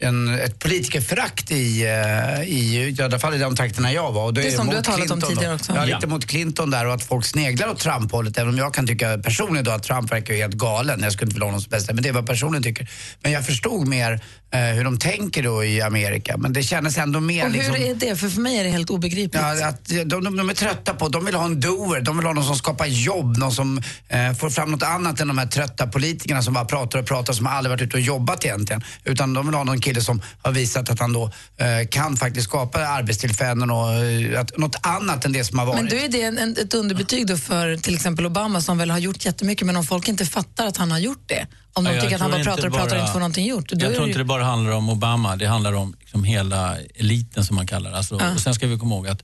en, 0.05 0.35
ett 0.41 0.59
politikerförakt 0.59 1.51
i, 1.51 1.83
eh, 1.83 2.43
i, 2.49 2.95
i 2.99 3.03
alla 3.03 3.19
fall 3.19 3.35
i 3.35 3.39
de 3.39 3.57
trakterna 3.57 3.93
jag 3.93 4.13
var. 4.13 4.25
Och 4.25 4.35
då 4.35 4.41
Det 4.41 4.47
är 4.49 4.57
som 4.57 4.67
du 4.71 4.77
har 4.77 4.83
talat 4.83 5.01
om 5.01 5.07
Clinton 5.21 5.29
tidigare 5.31 5.49
då. 5.53 5.55
också. 5.57 5.73
Ja, 5.73 5.87
Ja. 5.87 5.95
lite 5.95 6.07
mot 6.07 6.27
Clinton 6.27 6.71
där 6.71 6.87
och 6.87 6.95
att 6.95 7.03
folk 7.05 7.25
sneglar 7.27 7.69
åt 7.69 7.79
Trump-hållet. 7.79 8.39
Även 8.39 8.49
om 8.49 8.59
jag 8.59 8.75
kan 8.75 8.87
tycka 8.87 9.19
personligen 9.19 9.65
då 9.65 9.71
att 9.71 9.83
Trump 9.83 10.13
verkar 10.13 10.35
ju 10.35 10.41
helt 10.41 10.55
galen. 10.55 11.01
Jag 11.03 11.13
skulle 11.13 11.27
inte 11.27 11.35
vilja 11.35 11.45
ha 11.45 11.49
honom 11.51 11.61
som 11.61 11.71
bästa, 11.71 11.93
men 11.95 12.03
det 12.03 12.09
är 12.09 12.13
vad 12.13 12.23
jag 12.23 12.29
personligen 12.29 12.63
tycker. 12.63 12.89
Men 13.23 13.33
jag 13.33 13.47
förstod 13.47 13.89
mer 13.89 14.21
eh, 14.55 14.61
hur 14.61 14.85
de 14.85 14.99
tänker 14.99 15.43
då 15.43 15.65
i 15.65 15.83
Amerika. 15.83 16.37
Men 16.37 16.53
det 16.53 16.63
kändes 16.63 16.99
ändå 16.99 17.21
mer 17.21 17.45
Och 17.45 17.51
hur 17.51 17.57
liksom... 17.59 17.75
är 17.77 17.95
det? 17.95 18.17
För 18.17 18.29
för 18.29 18.41
mig 18.41 18.59
är 18.59 18.65
det 18.65 18.71
helt 18.71 18.91
obegripligt. 18.91 19.43
Ja, 19.43 19.67
att 19.69 19.85
de, 19.89 20.05
de, 20.05 20.37
de 20.37 20.51
är 20.51 20.55
trötta 20.55 20.95
på, 20.95 21.09
de 21.09 21.25
vill 21.25 21.35
ha 21.35 21.45
en 21.45 21.61
doer, 21.61 22.01
de 22.01 22.17
vill 22.17 22.27
ha 22.27 22.33
någon 22.33 22.45
som 22.45 22.57
skapar 22.57 22.87
jobb, 22.87 23.37
någon 23.39 23.53
som 23.53 23.83
eh, 24.09 24.33
får 24.33 24.51
fram 24.51 24.71
något 24.71 24.83
annat 24.83 25.21
än 25.21 25.29
de 25.29 25.39
här 25.39 25.47
trötta 25.47 25.87
politikerna 25.87 26.43
som 26.43 26.55
bara 26.55 26.65
pratar 26.65 26.99
och 26.99 27.07
pratar 27.07 27.33
som 27.33 27.47
aldrig 27.47 27.71
varit 27.71 27.83
ute 27.83 27.97
och 27.97 28.01
jobbat 28.03 28.45
egentligen. 28.45 28.83
Utan 29.05 29.35
de 29.35 29.47
vill 29.47 29.55
ha 29.55 29.65
någon 29.65 29.81
kille 29.81 29.94
som 30.01 30.23
har 30.43 30.53
visat 30.53 30.91
att 30.91 31.01
han 31.01 31.13
då 31.13 31.25
eh, 31.57 31.89
kan 31.91 32.17
faktiskt 32.17 32.49
skapa 32.49 32.87
arbetstillfällen 32.87 33.71
och 33.71 33.93
eh, 33.95 34.41
att, 34.41 34.59
något 34.59 34.77
annat 34.83 35.25
än 35.25 35.33
det 35.33 35.45
som 35.45 35.59
har 35.59 35.67
varit. 35.67 35.81
Men 35.81 35.91
då 35.91 35.97
är 35.97 36.09
det 36.09 36.23
en, 36.23 36.39
en, 36.39 36.51
ett 36.53 36.75
underbetyg 36.75 37.27
då 37.27 37.37
för 37.37 37.77
till 37.77 37.95
exempel 37.95 38.27
Obama 38.27 38.61
som 38.61 38.79
väl 38.79 38.91
har 38.91 38.99
gjort 38.99 39.25
jättemycket 39.25 39.67
men 39.67 39.77
om 39.77 39.85
folk 39.85 40.09
inte 40.09 40.27
fattar 40.27 40.67
att 40.67 40.77
han 40.77 40.91
har 40.91 40.99
gjort 40.99 41.23
det, 41.27 41.47
om 41.73 41.85
de 41.85 41.95
Ja, 41.95 42.01
tycker 42.03 42.15
att 42.15 42.21
han 42.21 42.31
bara 42.31 42.45
pratar 42.45 42.53
inte 42.57 42.67
och 42.67 42.73
pratar 42.73 42.85
och 42.85 42.91
bara- 42.91 43.01
inte 43.01 43.13
får 43.13 43.21
någonting 43.21 43.47
gjort. 43.47 43.69
Då 43.69 43.75
Jag 43.75 43.81
tror 43.81 43.91
det 43.91 43.97
inte 43.97 44.19
ju- 44.19 44.25
det 44.25 44.25
bara 44.25 44.45
handlar 44.45 44.73
om 44.73 44.89
Obama, 44.89 45.37
det 45.37 45.47
handlar 45.47 45.73
om 45.73 45.97
liksom 46.01 46.25
hela 46.25 46.77
eliten 46.95 47.45
som 47.45 47.57
man 47.57 47.67
kallar 47.67 47.91
det. 47.91 47.97
alltså, 47.97 48.17
Ja. 48.21 48.35
Och 48.35 48.41
Sen 48.41 48.55
ska 48.55 48.67
vi 48.67 48.79
komma 48.79 48.95
ihåg 48.95 49.09
att 49.09 49.23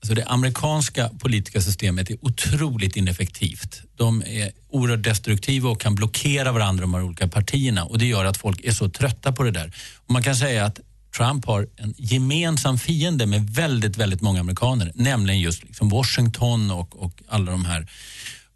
alltså 0.00 0.14
det 0.14 0.24
amerikanska 0.24 1.10
politiska 1.18 1.60
systemet 1.60 2.10
är 2.10 2.16
otroligt 2.20 2.96
ineffektivt. 2.96 3.82
De 3.96 4.22
är 4.26 4.50
oerhört 4.68 5.02
destruktiva 5.02 5.70
och 5.70 5.80
kan 5.80 5.94
blockera 5.94 6.52
varandra, 6.52 6.80
de 6.80 6.94
här 6.94 7.02
olika 7.02 7.28
partierna. 7.28 7.84
Och 7.84 7.98
Det 7.98 8.06
gör 8.06 8.24
att 8.24 8.36
folk 8.36 8.64
är 8.64 8.72
så 8.72 8.88
trötta 8.88 9.32
på 9.32 9.42
det 9.42 9.50
där. 9.50 9.72
Och 9.96 10.10
man 10.10 10.22
kan 10.22 10.36
säga 10.36 10.64
att 10.64 10.80
Trump 11.16 11.44
har 11.44 11.66
en 11.76 11.94
gemensam 11.98 12.78
fiende 12.78 13.26
med 13.26 13.50
väldigt, 13.50 13.96
väldigt 13.96 14.20
många 14.20 14.40
amerikaner, 14.40 14.92
nämligen 14.94 15.40
just 15.40 15.64
liksom 15.64 15.88
Washington 15.88 16.70
och, 16.70 17.02
och 17.02 17.22
alla 17.28 17.50
de 17.50 17.64
här 17.64 17.86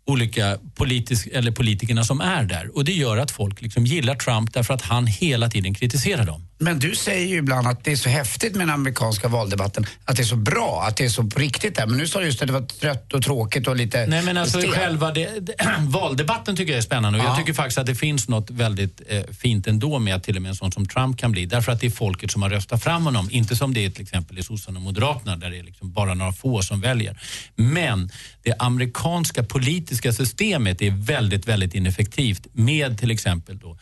olika 0.06 0.58
politisk, 0.74 1.28
eller 1.32 1.50
politikerna 1.50 2.04
som 2.04 2.20
är 2.20 2.44
där. 2.44 2.76
Och 2.76 2.84
Det 2.84 2.92
gör 2.92 3.16
att 3.16 3.30
folk 3.30 3.62
liksom 3.62 3.86
gillar 3.86 4.14
Trump 4.14 4.52
därför 4.52 4.74
att 4.74 4.82
han 4.82 5.06
hela 5.06 5.50
tiden 5.50 5.74
kritiserar 5.74 6.24
dem. 6.24 6.48
Men 6.58 6.78
du 6.78 6.94
säger 6.94 7.26
ju 7.26 7.36
ibland 7.36 7.66
att 7.66 7.84
det 7.84 7.92
är 7.92 7.96
så 7.96 8.08
häftigt 8.08 8.52
med 8.56 8.66
den 8.66 8.74
amerikanska 8.74 9.28
valdebatten, 9.28 9.86
att 10.04 10.16
det 10.16 10.22
är 10.22 10.24
så 10.24 10.36
bra, 10.36 10.84
att 10.88 10.96
det 10.96 11.04
är 11.04 11.08
så 11.08 11.24
på 11.24 11.38
riktigt 11.38 11.76
där. 11.76 11.86
Men 11.86 11.98
nu 11.98 12.08
sa 12.08 12.18
du 12.20 12.26
just 12.26 12.42
att 12.42 12.46
det 12.48 12.52
var 12.52 12.60
trött 12.66 13.12
och 13.12 13.22
tråkigt 13.22 13.68
och 13.68 13.76
lite 13.76 14.06
Nej 14.06 14.22
men 14.22 14.36
alltså 14.36 14.58
stel. 14.60 14.72
själva 14.72 15.12
det, 15.12 15.40
det, 15.40 15.54
valdebatten 15.80 16.56
tycker 16.56 16.72
jag 16.72 16.78
är 16.78 16.82
spännande 16.82 17.18
och 17.18 17.24
Ja. 17.24 17.28
jag 17.28 17.38
tycker 17.38 17.52
faktiskt 17.52 17.78
att 17.78 17.86
det 17.86 17.94
finns 17.94 18.28
något 18.28 18.50
väldigt 18.50 19.00
eh, 19.08 19.22
fint 19.40 19.66
ändå 19.66 19.98
med 19.98 20.14
att 20.14 20.22
till 20.24 20.36
och 20.36 20.42
med 20.42 20.48
en 20.48 20.54
sån 20.56 20.72
som 20.72 20.86
Trump 20.88 21.18
kan 21.18 21.32
bli. 21.32 21.46
Därför 21.46 21.72
att 21.72 21.80
det 21.80 21.86
är 21.86 21.90
folket 21.90 22.30
som 22.30 22.42
har 22.42 22.50
röstat 22.50 22.82
fram 22.82 23.04
honom. 23.04 23.28
Inte 23.30 23.56
som 23.56 23.74
det 23.74 23.84
är 23.84 23.90
till 23.90 24.02
exempel 24.02 24.38
i 24.38 24.42
sossarna 24.42 24.78
och 24.78 24.82
moderaterna 24.82 25.36
där 25.36 25.50
det 25.50 25.58
är 25.58 25.62
liksom 25.62 25.92
bara 25.92 26.14
några 26.14 26.32
få 26.32 26.62
som 26.62 26.80
väljer. 26.80 27.20
Men 27.54 28.10
det 28.42 28.54
amerikanska 28.58 29.42
politiska 29.42 30.12
systemet 30.12 30.82
är 30.82 30.90
väldigt, 30.90 31.48
väldigt 31.48 31.74
ineffektivt 31.74 32.46
med 32.52 32.98
till 32.98 33.10
exempel 33.10 33.58
då 33.58 33.78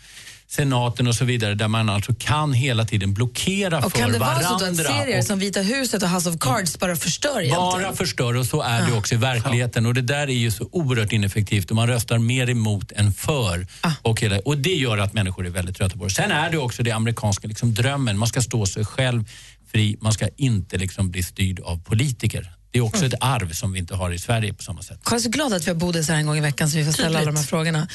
senaten 0.56 1.06
och 1.06 1.14
så 1.14 1.24
vidare 1.24 1.54
där 1.54 1.68
man 1.68 1.88
alltså 1.88 2.14
kan 2.18 2.52
hela 2.52 2.84
tiden 2.84 3.14
blockera 3.14 3.78
Och 3.78 3.92
för 3.92 3.98
kan 3.98 4.12
det 4.12 4.18
vara 4.18 4.28
varandra. 4.34 4.58
så 4.58 4.64
att 4.66 4.76
serier 4.76 5.18
och- 5.18 5.24
som 5.24 5.38
Vita 5.38 5.60
huset 5.60 6.02
och 6.02 6.08
House 6.10 6.30
of 6.30 6.36
Cards 6.40 6.78
bara 6.78 6.96
förstör 6.96 7.40
egentligen? 7.40 7.82
bara 7.82 7.92
förstör 7.96 8.36
och 8.36 8.46
så 8.46 8.62
är 8.62 8.82
Ah. 8.82 8.86
det 8.86 8.92
också 8.92 9.14
i 9.14 9.18
verkligheten. 9.18 9.86
Och 9.86 9.94
det 9.94 10.00
där 10.02 10.22
är 10.28 10.32
ju 10.32 10.50
så 10.50 10.68
oerhört 10.72 11.12
ineffektivt 11.12 11.70
och 11.70 11.76
man 11.76 11.86
röstar 11.88 12.18
mer 12.18 12.50
emot 12.50 12.92
än 12.92 13.12
för. 13.12 13.66
Ah. 13.80 13.90
Och, 14.02 14.20
hela, 14.20 14.38
och 14.38 14.58
det 14.58 14.74
gör 14.74 14.98
att 14.98 15.12
människor 15.14 15.46
är 15.46 15.50
väldigt 15.50 15.76
trötta 15.76 15.96
på 15.96 16.04
det. 16.04 16.10
Sen 16.10 16.30
är 16.30 16.50
det 16.50 16.58
också 16.58 16.82
det 16.82 16.90
amerikanska 16.90 17.48
liksom 17.48 17.74
drömmen. 17.74 18.18
Man 18.18 18.28
ska 18.28 18.40
stå 18.42 18.66
sig 18.66 18.84
själv 18.84 19.24
fri, 19.72 19.96
man 20.00 20.12
ska 20.12 20.28
inte 20.36 20.78
liksom 20.78 21.10
bli 21.10 21.22
styrd 21.22 21.60
av 21.60 21.82
politiker. 21.82 22.52
Det 22.70 22.78
är 22.78 22.82
också 22.82 23.04
Mm. 23.04 23.08
ett 23.12 23.18
arv 23.20 23.52
som 23.52 23.72
vi 23.72 23.78
inte 23.78 23.94
har 23.94 24.10
i 24.10 24.18
Sverige 24.18 24.52
på 24.54 24.62
samma 24.62 24.82
sätt. 24.82 24.98
Jag 25.04 25.14
är 25.14 25.18
så 25.18 25.28
glad 25.28 25.52
att 25.52 25.66
vi 25.66 25.70
har 25.70 25.76
Bodis 25.76 26.08
här 26.08 26.16
en 26.16 26.26
gång 26.26 26.36
i 26.38 26.40
veckan 26.40 26.70
så 26.70 26.76
vi 26.78 26.84
får 26.84 26.92
ställa 26.92 27.18
alla 27.18 27.26
de 27.26 27.36
här 27.36 27.44
frågorna. 27.44 27.88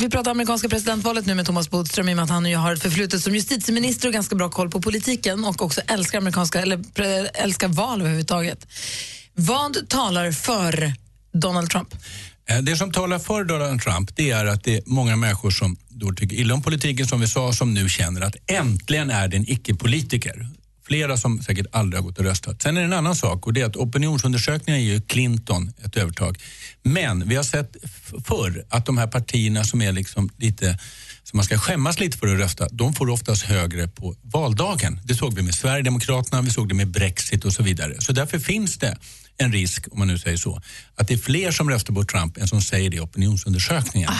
Vi 0.00 0.10
pratar 0.10 0.30
amerikanska 0.30 0.68
presidentvalet 0.68 1.26
nu 1.26 1.34
med 1.34 1.46
Thomas 1.46 1.70
Bodström 1.70 2.08
i 2.08 2.12
och 2.12 2.16
med 2.16 2.22
att 2.22 2.30
han 2.30 2.46
ju 2.46 2.56
har 2.56 2.72
ett 2.72 2.82
förflutet 2.82 3.22
som 3.22 3.34
justitieminister 3.34 4.08
och 4.08 4.14
ganska 4.14 4.34
bra 4.34 4.50
koll 4.50 4.70
på 4.70 4.80
politiken 4.80 5.44
och 5.44 5.62
också 5.62 5.80
älskar, 5.80 6.18
amerikanska, 6.18 6.60
eller, 6.60 6.84
älskar 7.34 7.68
val 7.68 8.00
överhuvudtaget. 8.00 8.66
Vad 9.34 9.88
talar 9.88 10.32
för 10.32 10.92
Donald 11.32 11.70
Trump? 11.70 11.94
Eh, 12.48 12.58
det 12.58 12.76
som 12.76 12.92
talar 12.92 13.18
för 13.18 13.44
Donald 13.44 13.82
Trump 13.82 14.16
det 14.16 14.30
är 14.30 14.46
att 14.46 14.64
det 14.64 14.76
är 14.76 14.82
många 14.86 15.16
människor 15.16 15.50
som 15.50 15.76
då 15.88 16.12
tycker 16.12 16.36
illa 16.36 16.54
om 16.54 16.62
politiken 16.62 17.06
som 17.06 17.20
vi 17.20 17.26
sa 17.26 17.52
som 17.52 17.74
nu 17.74 17.88
känner 17.88 18.20
att 18.20 18.36
äntligen 18.46 19.10
är 19.10 19.28
det 19.28 19.36
en 19.36 19.50
icke-politiker. 19.50 20.48
Flera 20.86 21.16
som 21.16 21.42
säkert 21.42 21.66
aldrig 21.72 22.02
har 22.02 22.08
gått 22.08 22.18
och 22.18 22.24
röstat. 22.24 22.62
Sen 22.62 22.76
är 22.76 22.80
det 22.80 22.86
en 22.86 22.92
annan 22.92 23.16
sak 23.16 23.46
och 23.46 23.52
det 23.52 23.60
är 23.60 23.66
att 23.66 23.76
opinionsundersökningar 23.76 24.80
ger 24.80 24.92
ju 24.92 25.00
Clinton 25.00 25.72
ett 25.84 25.96
övertag. 25.96 26.38
Men 26.82 27.28
vi 27.28 27.36
har 27.36 27.42
sett 27.42 27.76
förr 28.24 28.64
att 28.68 28.86
de 28.86 28.98
här 28.98 29.06
partierna 29.06 29.64
som 29.64 29.82
är 29.82 29.92
liksom 29.92 30.30
lite 30.36 30.78
som 31.22 31.36
man 31.36 31.44
ska 31.44 31.58
skämmas 31.58 32.00
lite 32.00 32.18
för 32.18 32.26
att 32.26 32.40
rösta, 32.40 32.68
de 32.72 32.94
får 32.94 33.10
oftast 33.10 33.42
högre 33.42 33.88
på 33.88 34.16
valdagen. 34.22 35.00
Det 35.04 35.14
såg 35.14 35.34
vi 35.34 35.42
med 35.42 35.54
Sverigedemokraterna, 35.54 36.42
vi 36.42 36.50
såg 36.50 36.68
det 36.68 36.74
med 36.74 36.88
Brexit 36.88 37.44
och 37.44 37.52
så 37.52 37.62
vidare. 37.62 37.94
Så 37.98 38.12
därför 38.12 38.38
finns 38.38 38.78
det 38.78 38.98
en 39.36 39.52
risk, 39.52 39.86
om 39.90 39.98
man 39.98 40.08
nu 40.08 40.18
säger 40.18 40.36
så, 40.36 40.62
att 40.94 41.08
det 41.08 41.14
är 41.14 41.18
fler 41.18 41.50
som 41.50 41.70
röstar 41.70 41.94
på 41.94 42.04
Trump 42.04 42.36
än 42.36 42.48
som 42.48 42.62
säger 42.62 42.90
det 42.90 42.96
i 42.96 43.00
opinionsundersökningen. 43.00 44.10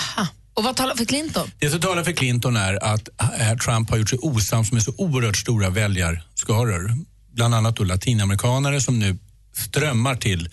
Och 0.56 0.64
vad 0.64 0.76
talar 0.76 0.94
för 0.94 1.04
Clinton? 1.04 1.50
Det 1.58 1.70
som 1.70 1.80
talar 1.80 2.04
för 2.04 2.12
Clinton 2.12 2.56
är 2.56 2.84
att 2.84 3.08
eh, 3.40 3.56
Trump 3.56 3.90
har 3.90 3.96
gjort 3.96 4.10
sig 4.10 4.18
osams 4.22 4.72
med 4.72 4.82
så 4.82 4.92
oerhört 4.98 5.36
stora 5.36 5.70
väljarskaror. 5.70 6.90
Bland 7.32 7.54
annat 7.54 7.76
då 7.76 7.84
latinamerikanare 7.84 8.80
som 8.80 8.98
nu 8.98 9.18
strömmar 9.56 10.14
till 10.14 10.48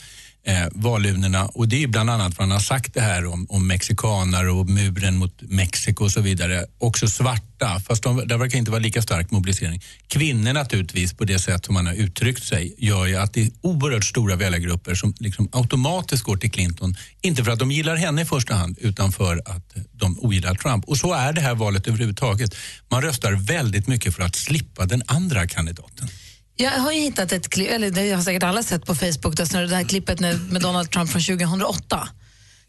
eh, 0.46 0.68
valurnorna. 0.72 1.46
Och 1.46 1.68
det 1.68 1.84
är 1.84 1.88
bland 1.88 2.10
annat 2.10 2.38
vad 2.38 2.48
han 2.48 2.52
har 2.52 2.60
sagt 2.60 2.94
det 2.94 3.02
här 3.02 3.26
om, 3.26 3.46
om 3.50 3.68
mexikaner 3.68 4.50
och 4.50 4.70
muren 4.70 5.18
mot 5.18 5.42
Mexiko 5.42 6.04
och 6.04 6.12
så 6.12 6.22
vidare. 6.22 6.66
Också 6.78 7.08
svarta, 7.08 7.80
fast 7.88 8.04
de, 8.04 8.28
där 8.28 8.38
verkar 8.38 8.58
inte 8.58 8.72
vara 8.72 8.82
lika 8.82 9.02
stark 9.02 9.32
mobilisering. 9.32 9.82
Kvinnor 10.08 10.54
naturligtvis, 10.54 11.14
på 11.14 11.26
det 11.26 11.40
sätt 11.40 11.66
som 11.66 11.76
han 11.76 11.88
har 11.88 11.94
uttryckt 11.94 12.44
sig, 12.44 12.76
gör 12.78 13.06
ju 13.06 13.16
att 13.16 13.34
det 13.34 13.42
är 13.42 13.50
oerhört 13.62 14.06
stora 14.06 14.36
väljargrupper 14.36 14.96
som 14.96 15.14
liksom 15.20 15.50
automatiskt 15.52 16.24
går 16.24 16.38
till 16.38 16.52
Clinton. 16.52 16.96
Inte 17.22 17.44
för 17.44 17.52
att 17.52 17.60
de 17.60 17.72
gillar 17.72 17.96
henne 17.96 18.22
i 18.22 18.26
första 18.26 18.56
hand, 18.56 18.78
utan 18.82 19.12
för 19.12 19.42
att 19.46 19.76
de 19.92 20.20
ogillar 20.20 20.56
Trump. 20.56 20.86
Och 20.86 20.98
så 20.98 21.14
är 21.14 21.34
det 21.34 21.42
här 21.42 21.56
valet 21.56 21.88
överhuvudtaget. 21.88 22.56
Man 22.90 23.02
röstar 23.02 23.32
väldigt 23.32 23.88
mycket 23.88 24.16
för 24.16 24.24
att 24.24 24.36
slippa 24.36 24.86
den 24.86 25.04
andra 25.08 25.48
kandidaten. 25.48 26.08
Jag 26.56 26.72
har 26.72 26.92
ju 26.92 27.00
hittat 27.02 27.32
ett 27.32 27.50
klipp, 27.50 27.70
eller 27.72 27.90
det 27.92 28.12
har 28.12 28.22
säkert 28.22 28.44
alla 28.44 28.64
sett 28.64 28.86
på 28.86 28.96
Facebook, 28.96 29.38
det 29.38 29.54
här 29.56 29.84
klippet 29.84 30.20
när- 30.20 30.52
med 30.52 30.62
Donald 30.62 30.92
Trump 30.92 31.10
från 31.10 31.22
2008. 31.22 32.08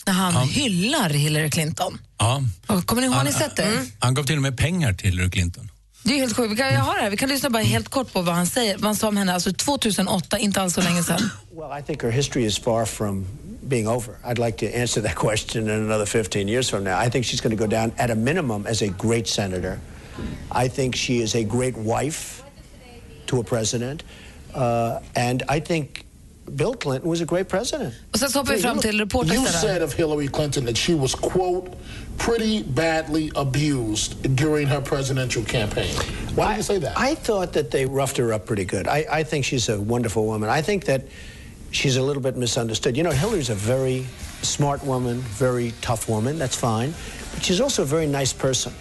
När 0.06 0.12
han 0.12 0.34
Ja. 0.34 0.40
hyllar 0.40 1.10
Hillary 1.10 1.50
Clinton. 1.50 1.98
Ja. 2.18 2.42
Och 2.66 2.86
kommer 2.86 3.02
ni 3.02 3.06
ihåg, 3.08 3.16
har 3.16 3.24
ni 3.24 3.32
sett 3.32 3.56
det? 3.56 3.86
Han 3.98 4.14
gav 4.14 4.24
till 4.24 4.36
och 4.36 4.42
med 4.42 4.56
pengar 4.58 4.92
till 4.92 5.10
Hillary 5.10 5.30
Clinton. 5.30 5.70
Det 6.02 6.14
är 6.14 6.18
helt 6.18 6.36
sjukt. 6.36 6.52
Vi 6.52 6.56
kan, 6.56 6.66
jag 6.66 6.80
har 6.80 6.94
det 6.96 7.02
här. 7.02 7.10
Vi 7.10 7.16
kan 7.16 7.28
lyssna 7.28 7.50
bara 7.50 7.62
helt 7.62 7.88
kort 7.88 8.12
på 8.12 8.22
vad 8.22 8.34
han 8.34 8.46
säger. 8.46 8.74
Vad 8.76 8.84
han 8.84 8.96
sa 8.96 9.08
om 9.08 9.16
henne 9.16 9.34
alltså 9.34 9.52
2008, 9.52 10.38
inte 10.38 10.60
alls 10.62 10.74
så 10.74 10.80
länge 10.80 11.02
sedan. 11.02 11.30
Well, 11.52 11.80
I 11.80 11.82
think 11.82 12.02
her 12.02 12.10
history 12.10 12.44
is 12.46 12.58
far 12.58 12.84
from 12.86 13.26
being 13.66 13.88
over. 13.88 14.14
I'd 14.24 14.46
like 14.46 14.70
to 14.70 14.78
answer 14.80 15.02
that 15.02 15.14
question 15.26 15.62
in 15.64 15.70
another 15.70 16.06
15 16.06 16.48
years 16.48 16.70
from 16.70 16.84
now. 16.84 17.06
I 17.06 17.10
think 17.10 17.26
she's 17.26 17.40
going 17.42 17.56
to 17.58 17.64
go 17.64 17.70
down 17.70 17.92
at 17.96 18.10
a 18.10 18.14
minimum 18.14 18.66
as 18.66 18.82
a 18.82 18.86
great 18.98 19.28
senator. 19.28 19.78
I 20.64 20.68
think 20.70 20.96
she 20.96 21.12
is 21.12 21.34
a 21.34 21.42
great 21.42 21.74
wife 21.76 22.42
to 23.34 23.40
a 23.40 23.44
president. 23.44 24.02
Uh, 24.54 25.00
and 25.16 25.42
I 25.48 25.60
think 25.60 26.04
Bill 26.56 26.74
Clinton 26.74 27.08
was 27.10 27.20
a 27.20 27.24
great 27.24 27.48
president. 27.48 27.94
Och 28.12 28.18
sen 28.18 28.30
så 28.30 28.38
hoppar 28.38 28.54
vi 28.54 28.62
fram 28.62 28.78
till 28.78 28.98
reportern 28.98 29.34
You 29.34 29.46
said 29.46 29.82
of 29.82 29.94
Hillary 29.94 30.28
Clinton 30.28 30.64
that 30.64 30.76
she 30.76 30.94
was, 30.94 31.14
quote, 31.14 31.68
pretty 32.18 32.62
badly 32.62 33.30
abused 33.34 34.36
during 34.36 34.68
her 34.68 34.80
presidential 34.80 35.44
campaign. 35.44 35.94
Why 36.36 36.52
do 36.52 36.56
you 36.56 36.62
say 36.62 36.78
that? 36.78 36.92
I 36.96 37.14
thought 37.14 37.52
that 37.52 37.70
they 37.70 37.86
roughed 37.86 38.16
her 38.16 38.32
up 38.32 38.46
pretty 38.46 38.64
good. 38.64 38.86
I, 38.86 39.20
I 39.20 39.24
think 39.24 39.44
she's 39.44 39.68
a 39.68 39.80
wonderful 39.80 40.26
woman. 40.26 40.58
I 40.58 40.62
think 40.62 40.84
that 40.84 41.00
she's 41.70 41.96
a 41.96 42.02
little 42.02 42.22
bit 42.22 42.36
misunderstood. 42.36 42.96
You 42.96 43.02
know, 43.02 43.12
Hillary's 43.12 43.50
a 43.50 43.54
very 43.54 44.06
smart 44.42 44.84
woman, 44.84 45.22
very 45.38 45.72
tough 45.80 46.08
woman. 46.08 46.38
That's 46.38 46.56
fine. 46.56 46.94
But 47.34 47.44
she's 47.44 47.60
also 47.60 47.82
a 47.82 47.86
very 47.86 48.06
nice 48.06 48.34
person. 48.34 48.72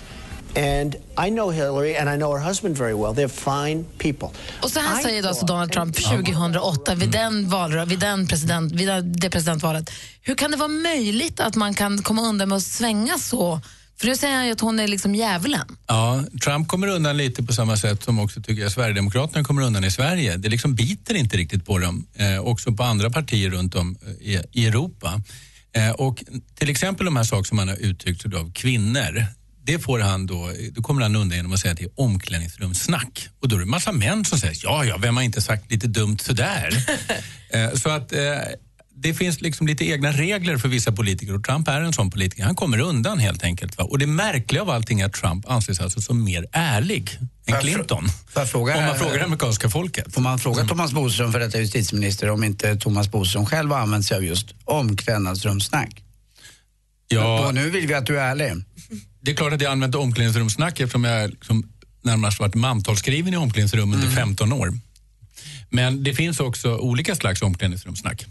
And 0.55 0.95
I 1.27 1.29
know 1.29 1.51
Hillary 1.51 1.95
and 1.97 2.09
I 2.09 2.17
know 2.17 2.37
her 2.37 2.47
husband 2.47 2.77
very 2.77 2.93
well. 2.93 3.13
They're 3.13 3.27
fine 3.67 3.85
people. 3.97 4.27
Och 4.61 4.69
så 4.71 4.79
här 4.79 4.99
I 4.99 5.03
säger 5.03 5.23
då 5.23 5.29
alltså 5.29 5.45
Donald 5.45 5.71
Trump 5.71 5.95
2008 5.95 6.95
vid, 6.95 7.09
den 7.11 7.45
valrö- 7.47 7.85
vid, 7.85 7.99
den 7.99 8.27
president, 8.27 8.71
vid 8.73 8.87
det 9.05 9.29
presidentvalet. 9.29 9.89
Hur 10.21 10.35
kan 10.35 10.51
det 10.51 10.57
vara 10.57 10.67
möjligt 10.67 11.39
att 11.39 11.55
man 11.55 11.73
kan 11.73 12.01
komma 12.03 12.21
undan 12.21 12.49
med 12.49 12.55
att 12.55 12.63
svänga 12.63 13.17
så? 13.17 13.61
För 13.99 14.07
nu 14.07 14.15
säger 14.15 14.35
han 14.35 14.45
ju 14.45 14.51
att 14.51 14.59
hon 14.61 14.79
är 14.79 14.87
liksom 14.87 15.15
djävulen. 15.15 15.77
Ja, 15.87 16.23
Trump 16.43 16.67
kommer 16.67 16.87
undan 16.87 17.17
lite 17.17 17.43
på 17.43 17.53
samma 17.53 17.77
sätt 17.77 18.03
som 18.03 18.19
också 18.19 18.41
tycker 18.41 18.61
jag 18.61 18.71
Sverigedemokraterna 18.71 19.43
kommer 19.43 19.61
undan 19.61 19.83
i 19.83 19.91
Sverige. 19.91 20.37
Det 20.37 20.49
liksom 20.49 20.75
biter 20.75 21.15
inte 21.15 21.37
riktigt 21.37 21.65
på 21.65 21.77
dem, 21.77 22.07
eh, 22.15 22.39
också 22.39 22.71
på 22.71 22.83
andra 22.83 23.09
partier 23.09 23.49
runt 23.49 23.75
om 23.75 23.97
eh, 24.05 24.11
i, 24.11 24.41
i 24.51 24.65
Europa. 24.67 25.21
Eh, 25.75 25.89
och 25.89 26.23
till 26.55 26.69
exempel 26.69 27.05
de 27.05 27.15
här 27.15 27.23
sakerna 27.23 27.43
som 27.43 27.57
han 27.57 27.67
har 27.67 27.75
uttryckt 27.75 28.25
av 28.25 28.51
kvinnor. 28.53 29.25
Det 29.65 29.79
får 29.79 29.99
han 29.99 30.25
då, 30.25 30.51
då 30.71 30.81
kommer 30.81 31.01
han 31.01 31.15
undan 31.15 31.37
genom 31.37 31.53
att 31.53 31.59
säga 31.59 31.71
att 31.71 31.77
det 31.77 31.83
är 31.83 31.91
omklädningsrumssnack. 31.95 33.29
Och 33.39 33.47
då 33.47 33.55
är 33.55 33.59
det 33.59 33.63
en 33.63 33.69
massa 33.69 33.91
män 33.91 34.25
som 34.25 34.39
säger, 34.39 34.57
ja, 34.63 34.85
ja, 34.85 34.97
vem 34.97 35.15
har 35.15 35.23
inte 35.23 35.41
sagt 35.41 35.71
lite 35.71 35.87
dumt 35.87 36.17
sådär? 36.17 36.85
eh, 37.49 37.73
så 37.73 37.89
att 37.89 38.13
eh, 38.13 38.19
det 38.95 39.13
finns 39.13 39.41
liksom 39.41 39.67
lite 39.67 39.85
egna 39.85 40.11
regler 40.11 40.57
för 40.57 40.67
vissa 40.67 40.91
politiker 40.91 41.35
och 41.35 41.43
Trump 41.43 41.67
är 41.67 41.81
en 41.81 41.93
sån 41.93 42.11
politiker. 42.11 42.43
Han 42.43 42.55
kommer 42.55 42.79
undan 42.79 43.19
helt 43.19 43.43
enkelt. 43.43 43.77
Va? 43.77 43.83
Och 43.83 43.99
det 43.99 44.07
märkliga 44.07 44.61
av 44.61 44.69
allting 44.69 44.99
är 44.99 45.05
att 45.05 45.13
Trump 45.13 45.49
anses 45.49 45.79
alltså 45.79 46.01
som 46.01 46.23
mer 46.23 46.45
ärlig 46.51 47.19
än 47.45 47.61
Clinton. 47.61 48.09
Får 48.29 48.41
jag 48.41 48.49
fråga, 48.49 48.77
Om 48.77 48.85
man 48.85 48.97
frågar 48.97 49.17
det 49.17 49.25
amerikanska 49.25 49.69
folket. 49.69 50.13
Får 50.13 50.21
man 50.21 50.39
fråga 50.39 50.67
Thomas 50.67 50.91
Bodström, 50.91 51.31
för 51.31 51.39
detta 51.39 51.59
justitieminister, 51.59 52.29
om 52.29 52.43
inte 52.43 52.75
Thomas 52.75 53.11
Bodström 53.11 53.45
själv 53.45 53.71
har 53.71 53.79
använt 53.79 54.05
sig 54.05 54.17
av 54.17 54.23
just 54.23 54.55
omklädnadsrumssnack? 54.65 56.03
Ja. 57.07 57.47
Och 57.47 57.53
nu 57.55 57.69
vill 57.69 57.87
vi 57.87 57.93
att 57.93 58.05
du 58.05 58.19
är 58.19 58.23
ärlig. 58.23 58.63
Det 59.23 59.31
är 59.31 59.35
klart 59.35 59.53
att 59.53 59.61
jag 59.61 59.69
har 59.69 59.73
använt 59.73 59.95
omklädningsrumssnack 59.95 60.79
eftersom 60.79 61.03
jag 61.03 61.29
liksom 61.29 61.69
närmast 62.01 62.39
varit 62.39 62.55
mantalsskriven 62.55 63.33
i 63.33 63.37
omklädningsrum 63.37 63.93
under 63.93 64.07
15 64.07 64.53
år. 64.53 64.73
Men 65.69 66.03
det 66.03 66.13
finns 66.13 66.39
också 66.39 66.77
olika 66.77 67.15
slags 67.15 67.41
omklädningsrumssnack. 67.41 68.25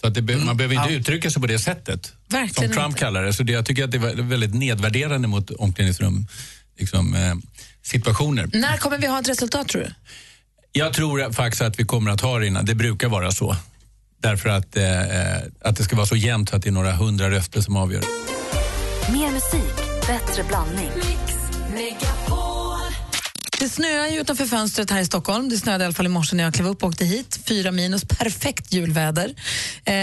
Så 0.00 0.06
att 0.06 0.14
det 0.14 0.22
be- 0.22 0.36
man 0.36 0.56
behöver 0.56 0.74
inte 0.74 0.94
uttrycka 0.94 1.30
sig 1.30 1.40
på 1.42 1.46
det 1.48 1.58
sättet. 1.58 2.12
Verkligen 2.28 2.70
som 2.70 2.76
Trump 2.76 2.88
inte. 2.88 2.98
kallar 3.00 3.22
det. 3.24 3.32
Så 3.32 3.42
det, 3.42 3.52
jag 3.52 3.66
tycker 3.66 3.84
att 3.84 3.90
det 3.90 3.96
är 3.98 4.22
väldigt 4.22 4.54
nedvärderande 4.54 5.28
mot 5.28 5.50
omklädningsrum 5.50 6.26
liksom, 6.78 7.14
eh, 7.14 7.34
situationer. 7.82 8.48
När 8.52 8.76
kommer 8.76 8.98
vi 8.98 9.06
ha 9.06 9.20
ett 9.20 9.28
resultat 9.28 9.68
tror 9.68 9.82
du? 9.82 9.90
Jag 10.72 10.92
tror 10.92 11.32
faktiskt 11.32 11.62
att 11.62 11.78
vi 11.80 11.84
kommer 11.84 12.10
att 12.10 12.20
ha 12.20 12.38
det 12.38 12.46
innan. 12.46 12.64
Det 12.64 12.74
brukar 12.74 13.08
vara 13.08 13.30
så. 13.32 13.56
Därför 14.22 14.48
att, 14.48 14.76
eh, 14.76 14.84
att 15.60 15.76
det 15.76 15.84
ska 15.84 15.96
vara 15.96 16.06
så 16.06 16.16
jämnt 16.16 16.52
att 16.54 16.62
det 16.62 16.68
är 16.68 16.72
några 16.72 16.92
hundra 16.92 17.30
röster 17.30 17.60
som 17.60 17.76
avgör. 17.76 18.02
Mer 19.12 19.30
musik, 19.32 19.85
bättre 20.06 20.44
blandning. 20.44 20.90
Det 23.58 23.68
snöar 23.68 24.08
ju 24.08 24.20
utanför 24.20 24.46
fönstret 24.46 24.90
här 24.90 25.00
i 25.00 25.04
Stockholm. 25.04 25.48
Det 25.48 25.56
snöade 25.56 25.84
i 25.84 25.86
alla 25.86 25.94
fall 25.94 26.06
i 26.06 26.08
morse 26.08 26.36
när 26.36 26.44
jag 26.44 26.54
klev 26.54 26.68
upp 26.68 26.82
och 26.82 26.88
åkte 26.88 27.04
hit. 27.04 27.40
Fyra 27.46 27.72
minus, 27.72 28.04
perfekt 28.04 28.72
julväder. 28.72 29.34
Eh, 29.84 29.94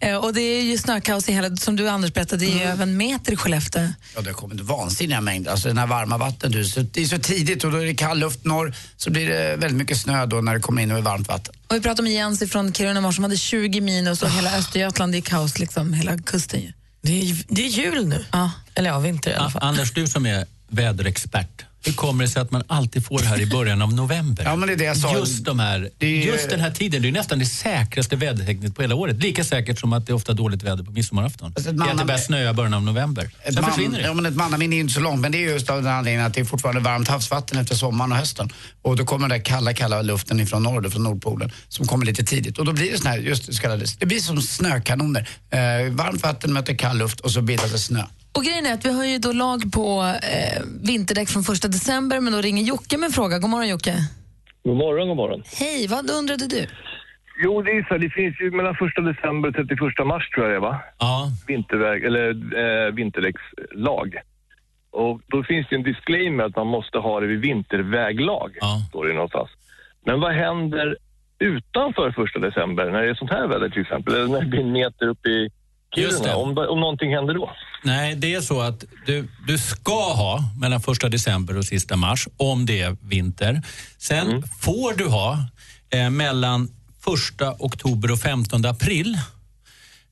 eh, 0.10 0.16
och 0.16 0.34
det 0.34 0.40
är 0.40 0.62
ju 0.62 0.78
snökaos 0.78 1.28
i 1.28 1.32
hela, 1.32 1.56
som 1.56 1.76
du 1.76 1.88
Anders 1.88 2.12
berättade, 2.14 2.46
det 2.46 2.52
är 2.52 2.58
ju 2.58 2.62
över 2.62 2.82
en 2.82 2.96
meter 2.96 3.32
i 3.32 3.36
Skellefteå. 3.36 3.88
Ja, 4.14 4.20
det 4.20 4.30
har 4.30 4.34
kommit 4.34 4.60
vansinniga 4.60 5.20
mängder. 5.20 5.50
Alltså 5.50 5.68
den 5.68 5.78
här 5.78 5.86
varma 5.86 6.18
vatten, 6.18 6.52
du, 6.52 6.64
så, 6.64 6.80
det 6.80 7.02
är 7.02 7.06
så 7.06 7.18
tidigt 7.18 7.64
och 7.64 7.72
då 7.72 7.78
är 7.78 7.86
det 7.86 7.94
kall 7.94 8.18
luft 8.18 8.44
norr 8.44 8.74
så 8.96 9.10
blir 9.10 9.28
det 9.28 9.56
väldigt 9.56 9.78
mycket 9.78 9.98
snö 10.00 10.26
då 10.26 10.36
när 10.36 10.54
det 10.54 10.60
kommer 10.60 10.82
in 10.82 10.90
över 10.90 11.02
varmt 11.02 11.28
vatten. 11.28 11.54
Och 11.68 11.76
vi 11.76 11.80
pratade 11.80 12.02
med 12.02 12.12
Jens 12.12 12.50
från 12.50 12.72
Kiruna 12.72 13.12
som 13.12 13.24
hade 13.24 13.36
20 13.36 13.80
minus 13.80 14.22
och 14.22 14.30
hela 14.30 14.58
Östergötland 14.58 15.14
är 15.14 15.20
kaos, 15.20 15.58
liksom, 15.58 15.92
hela 15.92 16.18
kusten 16.18 16.60
ju. 16.60 16.72
Det 17.06 17.30
är, 17.30 17.36
det 17.48 17.66
är 17.66 17.68
jul 17.68 18.06
nu. 18.08 18.24
Ja. 18.32 18.50
Eller 18.74 18.90
ja, 18.90 18.98
vinter 18.98 19.30
i 19.30 19.34
alla 19.34 19.50
fall. 19.50 19.62
Anders, 19.62 19.92
du 19.92 20.06
som 20.06 20.26
är 20.26 20.46
väderexpert. 20.68 21.65
Hur 21.86 21.92
kommer 21.92 22.24
det 22.24 22.30
sig 22.30 22.42
att 22.42 22.50
man 22.50 22.62
alltid 22.66 23.04
får 23.06 23.18
det 23.18 23.24
här 23.26 23.40
i 23.40 23.46
början 23.46 23.82
av 23.82 23.92
november? 23.94 24.44
Ja, 24.44 24.56
men 24.56 24.66
det 24.68 24.74
är 24.74 24.76
det 24.76 24.84
jag 24.84 24.96
sa. 24.96 25.14
Just, 25.18 25.44
de 25.44 25.58
här, 25.58 25.90
Det 25.98 26.06
är 26.06 26.10
ju- 26.10 26.24
just 26.24 26.50
den 26.50 26.60
här 26.60 26.70
tiden, 26.70 27.02
det 27.02 27.08
är 27.08 27.12
nästan 27.12 27.38
det 27.38 27.46
säkraste 27.46 28.16
vädertecknet 28.16 28.74
på 28.76 28.82
hela 28.82 28.94
året. 28.94 29.22
Lika 29.22 29.44
säkert 29.44 29.78
som 29.80 29.92
att 29.92 30.06
det 30.06 30.12
är 30.12 30.14
ofta 30.14 30.32
dåligt 30.32 30.62
väder 30.62 30.84
på 30.84 30.90
midsommarafton. 30.90 31.52
Alltså, 31.56 31.72
det 31.72 31.84
är 31.84 31.90
att 31.92 31.98
det 31.98 32.04
börjar 32.04 32.18
snöa 32.20 32.50
i 32.50 32.54
början 32.54 32.74
av 32.74 32.82
november. 32.82 33.30
Sen 33.44 33.54
man, 33.54 33.64
försvinner 33.64 33.98
det. 33.98 34.04
ja, 34.04 34.14
men 34.14 34.26
ett 34.26 34.34
mannaminne 34.36 34.76
är 34.76 34.80
inte 34.80 34.94
så 34.94 35.00
långt, 35.00 35.20
men 35.20 35.32
det 35.32 35.38
är 35.44 35.52
just 35.52 35.70
av 35.70 35.82
den 35.82 35.92
anledningen 35.92 36.26
att 36.26 36.34
det 36.34 36.40
är 36.40 36.44
fortfarande 36.44 36.80
varmt 36.80 37.08
havsvatten 37.08 37.58
efter 37.58 37.74
sommaren 37.74 38.12
och 38.12 38.18
hösten. 38.18 38.50
Och 38.82 38.96
då 38.96 39.04
kommer 39.04 39.28
den 39.28 39.38
där 39.38 39.44
kalla, 39.44 39.72
kalla 39.74 40.02
luften 40.02 40.40
ifrån 40.40 40.62
norr, 40.62 40.90
från 40.90 41.02
Nordpolen, 41.02 41.50
som 41.68 41.86
kommer 41.86 42.06
lite 42.06 42.24
tidigt. 42.24 42.58
Och 42.58 42.64
då 42.64 42.72
blir 42.72 42.92
det 42.92 42.98
sån 42.98 43.06
här, 43.06 43.18
just 43.18 43.60
kallade, 43.60 43.86
det 43.98 44.06
blir 44.06 44.20
som 44.20 44.42
snökanoner. 44.42 45.28
Eh, 45.50 45.58
varmt 45.92 46.22
vatten 46.22 46.52
möter 46.52 46.74
kall 46.74 46.98
luft 46.98 47.20
och 47.20 47.30
så 47.30 47.40
bildas 47.42 47.72
det 47.72 47.78
snö. 47.78 48.02
Och 48.36 48.44
grejen 48.44 48.66
är 48.66 48.74
att 48.74 48.84
vi 48.84 48.92
har 48.92 49.04
ju 49.04 49.18
då 49.18 49.32
lag 49.32 49.72
på 49.72 50.02
eh, 50.32 50.62
vinterdäck 50.82 51.28
från 51.28 51.42
första 51.42 51.68
december 51.68 52.20
men 52.20 52.32
då 52.32 52.40
ringer 52.40 52.62
Jocke 52.62 52.96
med 52.98 53.06
en 53.06 53.12
fråga. 53.12 53.38
God 53.38 53.50
morgon 53.50 53.68
Jocke. 53.68 53.94
God 54.64 54.76
morgon, 54.76 55.08
god 55.08 55.16
morgon. 55.16 55.42
Hej, 55.60 55.86
vad 55.86 56.10
undrade 56.10 56.46
du? 56.46 56.66
Jo, 57.44 57.62
det 57.62 57.70
är 57.70 57.82
så 57.82 57.88
här, 57.88 57.98
det 57.98 58.10
finns 58.10 58.40
ju 58.40 58.50
mellan 58.50 58.74
1 58.74 58.78
december 59.14 59.48
och 59.48 59.54
31 59.54 60.06
mars 60.06 60.30
tror 60.30 60.46
jag 60.46 60.52
det 60.52 60.56
är, 60.56 60.60
va? 60.60 60.80
Ja. 60.98 61.30
Vinterväg, 61.46 62.04
eller 62.04 62.28
eh, 62.62 62.94
vinterdäckslag. 62.94 64.16
Och 64.90 65.20
då 65.26 65.42
finns 65.42 65.66
det 65.68 65.76
en 65.76 65.82
disclaimer 65.82 66.44
att 66.44 66.56
man 66.56 66.66
måste 66.66 66.98
ha 66.98 67.20
det 67.20 67.26
vid 67.26 67.40
vinterväglag, 67.40 68.50
står 68.88 69.06
det 69.06 69.14
någonstans. 69.14 69.50
Men 70.04 70.20
vad 70.20 70.32
händer 70.32 70.96
utanför 71.38 72.08
1 72.08 72.42
december 72.42 72.90
när 72.90 73.02
det 73.02 73.10
är 73.10 73.14
sånt 73.14 73.30
här 73.30 73.46
väder 73.46 73.68
till 73.68 73.82
exempel? 73.82 74.14
Eller 74.14 74.28
när 74.28 74.40
det 74.40 74.46
blir 74.46 74.60
en 74.60 74.72
meter 74.72 75.06
upp 75.08 75.26
i 75.26 75.50
Just 75.96 76.24
det. 76.24 76.34
Om, 76.34 76.58
om 76.58 76.80
någonting 76.80 77.14
händer 77.14 77.34
då? 77.34 77.50
Nej, 77.84 78.14
det 78.16 78.34
är 78.34 78.40
så 78.40 78.60
att 78.60 78.84
du, 79.06 79.28
du 79.46 79.58
ska 79.58 80.12
ha 80.12 80.44
mellan 80.60 80.80
första 80.80 81.08
december 81.08 81.56
och 81.58 81.64
sista 81.64 81.96
mars 81.96 82.28
om 82.36 82.66
det 82.66 82.80
är 82.80 82.96
vinter. 83.02 83.62
Sen 83.98 84.26
Mm. 84.28 84.42
får 84.60 84.92
du 84.96 85.06
ha 85.08 85.38
eh, 85.90 86.10
mellan 86.10 86.68
första 87.00 87.54
oktober 87.58 88.10
och 88.10 88.18
15 88.20 88.64
april. 88.64 89.18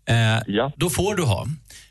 Eh, 0.08 0.66
Då 0.76 0.90
får 0.90 1.14
du 1.14 1.22
ha. 1.22 1.46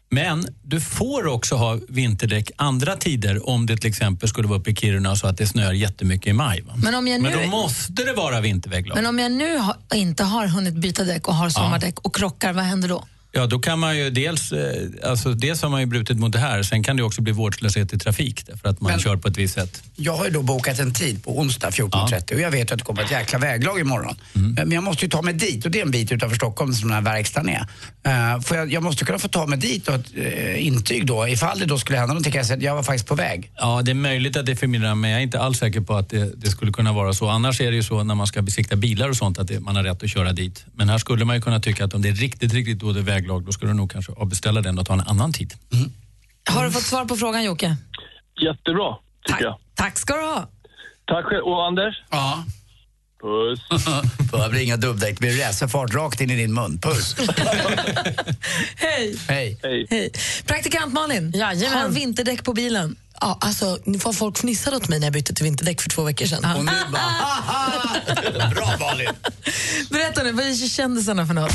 Men 0.10 0.48
du 0.64 0.82
får 0.82 1.28
också 1.28 1.56
ha 1.56 1.80
vinterdäck 1.90 2.52
andra 2.56 2.96
tider 2.96 3.50
om 3.50 3.66
det 3.66 3.78
till 3.78 3.90
exempel 3.90 4.30
skulle 4.30 4.48
vara 4.48 4.60
uppe 4.60 4.72
i 4.72 4.76
Kiruna 4.76 5.16
så 5.16 5.28
att 5.28 5.38
det 5.38 5.48
snöar 5.48 5.74
jättemycket 5.74 6.28
i 6.28 6.34
maj. 6.34 6.62
Va? 6.62 6.74
Men 6.78 6.96
om 6.96 7.08
jag 7.08 7.22
Men 7.22 7.32
nu- 7.32 7.44
då 7.44 7.50
måste 7.50 8.04
det 8.04 8.14
vara 8.14 8.42
vinterväglag. 8.42 8.96
Men 8.96 9.06
om 9.06 9.20
jag 9.20 9.32
nu 9.32 9.58
ha, 9.58 9.78
inte 9.94 10.24
har 10.24 10.48
hunnit 10.48 10.74
byta 10.74 11.04
däck 11.04 11.28
och 11.28 11.36
har 11.36 11.50
sommardäck 11.50 12.00
och 12.00 12.16
krockar, 12.16 12.54
vad 12.54 12.64
händer 12.64 12.90
då? 12.90 13.04
Ja, 13.36 13.46
då 13.48 13.60
kan 13.60 13.80
man 13.80 13.98
ju 13.98 14.10
dels, 14.10 14.52
eh, 14.52 15.10
alltså 15.10 15.34
dels 15.34 15.62
har 15.62 15.70
man 15.70 15.80
ju 15.80 15.86
brutit 15.86 16.18
mot 16.18 16.32
det 16.32 16.40
här, 16.40 16.64
sen 16.64 16.84
kan 16.84 16.98
det 16.98 17.04
också 17.04 17.22
bli 17.22 17.34
vårdslöshet 17.34 17.94
i 17.94 17.98
trafik 18.00 18.44
därför 18.48 18.70
att 18.70 18.82
man 18.82 18.92
Men- 18.92 19.00
kör 19.00 19.16
på 19.18 19.28
ett 19.28 19.38
visst 19.38 19.54
sätt. 19.54 19.84
Jag 19.96 20.18
har 20.18 20.26
ju 20.26 20.32
då 20.32 20.42
bokat 20.42 20.80
en 20.80 20.94
tid 20.94 21.24
på 21.24 21.40
onsdag 21.40 21.70
14.30 21.72 22.34
och 22.36 22.42
jag 22.42 22.52
vet 22.52 22.72
att 22.72 22.78
det 22.78 22.84
kommer 22.86 23.04
ett 23.04 23.12
jäkla 23.12 23.40
väglag 23.40 23.80
imorgon. 23.80 24.16
Mm. 24.36 24.54
Men 24.54 24.72
jag 24.72 24.84
måste 24.84 25.06
ju 25.06 25.10
ta 25.10 25.22
mig 25.22 25.34
dit 25.34 25.66
och 25.66 25.72
det 25.72 25.80
är 25.80 25.86
en 25.86 25.92
bit 25.92 26.12
utanför 26.12 26.36
Stockholm 26.36 26.74
som 26.74 26.90
den 26.90 26.96
här 26.96 27.14
verkstaden 27.14 27.50
är. 27.50 27.62
Uh, 28.08 28.42
för 28.42 28.56
jag, 28.56 28.74
jag 28.74 28.84
måste 28.84 29.06
kunna 29.06 29.20
få 29.20 29.28
ta 29.28 29.46
mig 29.46 29.60
dit 29.60 29.88
och 29.88 29.96
ett 29.96 30.06
eh, 30.16 30.68
intyg 30.68 31.06
då. 31.06 31.28
Ifall 31.28 31.60
det 31.60 31.66
då 31.66 31.78
skulle 31.78 31.98
hända 31.98 32.14
någonting 32.14 32.32
kan 32.32 32.40
jag 32.40 32.46
säga 32.48 32.58
att 32.58 32.64
jag 32.64 32.76
var 32.76 32.84
faktiskt 32.84 33.08
på 33.08 33.16
väg. 33.16 33.52
Ja, 33.56 33.82
det 33.82 33.92
är 33.92 33.96
möjligt 33.96 34.38
att 34.38 34.46
det 34.46 34.52
är 34.52 34.56
förmildrande, 34.56 34.96
men 34.96 35.10
jag 35.10 35.20
är 35.20 35.24
inte 35.24 35.40
alls 35.40 35.58
säker 35.60 35.82
på 35.82 35.96
att 35.96 36.10
det, 36.10 36.32
det 36.36 36.50
skulle 36.50 36.72
kunna 36.72 36.94
vara 36.94 37.14
så. 37.14 37.30
Annars 37.30 37.62
är 37.62 37.72
det 37.72 37.76
ju 37.76 37.84
så 37.84 38.04
när 38.04 38.16
man 38.16 38.28
ska 38.28 38.42
besikta 38.42 38.76
bilar 38.76 39.10
och 39.10 39.16
sånt 39.18 39.40
att 39.40 39.48
det, 39.48 39.60
man 39.60 39.76
har 39.76 39.84
rätt 39.84 40.04
att 40.04 40.10
köra 40.10 40.32
dit. 40.34 40.66
Men 40.76 40.90
här 40.90 40.98
skulle 40.98 41.26
man 41.26 41.36
ju 41.36 41.42
kunna 41.42 41.60
tycka 41.60 41.86
att 41.86 41.94
om 41.94 42.02
det 42.02 42.10
är 42.10 42.14
riktigt, 42.14 42.54
riktigt 42.54 42.80
dåligt 42.80 43.08
väglag, 43.24 43.46
då 43.46 43.52
skulle 43.52 43.72
du 43.72 43.76
nog 43.76 43.92
kanske 43.92 44.12
avbeställa 44.12 44.62
den 44.62 44.80
och 44.80 44.86
ta 44.86 44.94
en 44.94 45.02
annan 45.02 45.34
tid. 45.34 45.54
Har 46.50 46.66
du 46.66 46.72
fått 46.72 46.84
svar 46.84 47.06
på 47.06 47.16
frågan 47.16 47.44
Jocke? 47.44 47.78
Jättebra, 48.42 48.98
tycker 49.26 49.44
jag. 49.44 49.60
Tack 49.76 49.98
ska 49.98 50.14
du 50.14 50.22
ha. 50.22 50.48
Tack 51.08 51.26
själv. 51.26 51.44
Och 51.44 51.66
Anders? 51.68 51.96
Ja. 52.12 52.46
Puss. 53.22 53.60
Behöver 54.32 54.60
inga 54.64 54.78
dubbdäck, 54.78 55.20
det 55.20 55.20
blir 55.20 55.46
racerfart 55.46 55.94
rakt 55.94 56.22
in 56.22 56.30
i 56.32 56.36
din 56.36 56.54
mun. 56.54 56.80
Puss. 56.80 57.16
Hej. 58.76 59.18
Hej. 59.28 59.58
Hej. 59.90 60.12
Praktikant 60.46 60.94
Malin, 60.94 61.34
har 61.42 61.90
vinterdäck 61.90 62.44
på 62.44 62.54
bilen? 62.54 62.96
Ja, 63.22 63.38
alltså, 63.42 63.78
nu 63.84 64.00
får 64.00 64.14
folk 64.14 64.38
fnissade 64.38 64.78
åt 64.78 64.90
mig 64.90 65.00
när 65.00 65.06
jag 65.06 65.14
bytte 65.14 65.34
till 65.34 65.44
vinterdäck 65.44 65.82
för 65.82 65.90
två 65.90 66.04
veckor 66.04 66.26
sedan. 66.26 66.56
Och 66.58 66.66
nu 66.66 66.72
bara, 66.92 68.50
bra 68.56 68.78
Malin. 68.80 69.10
Berätta 69.90 70.24
nu, 70.24 70.32
vad 70.32 70.46
är 70.46 70.70
kändisarna 70.70 71.28
för 71.28 71.34
något? 71.34 71.52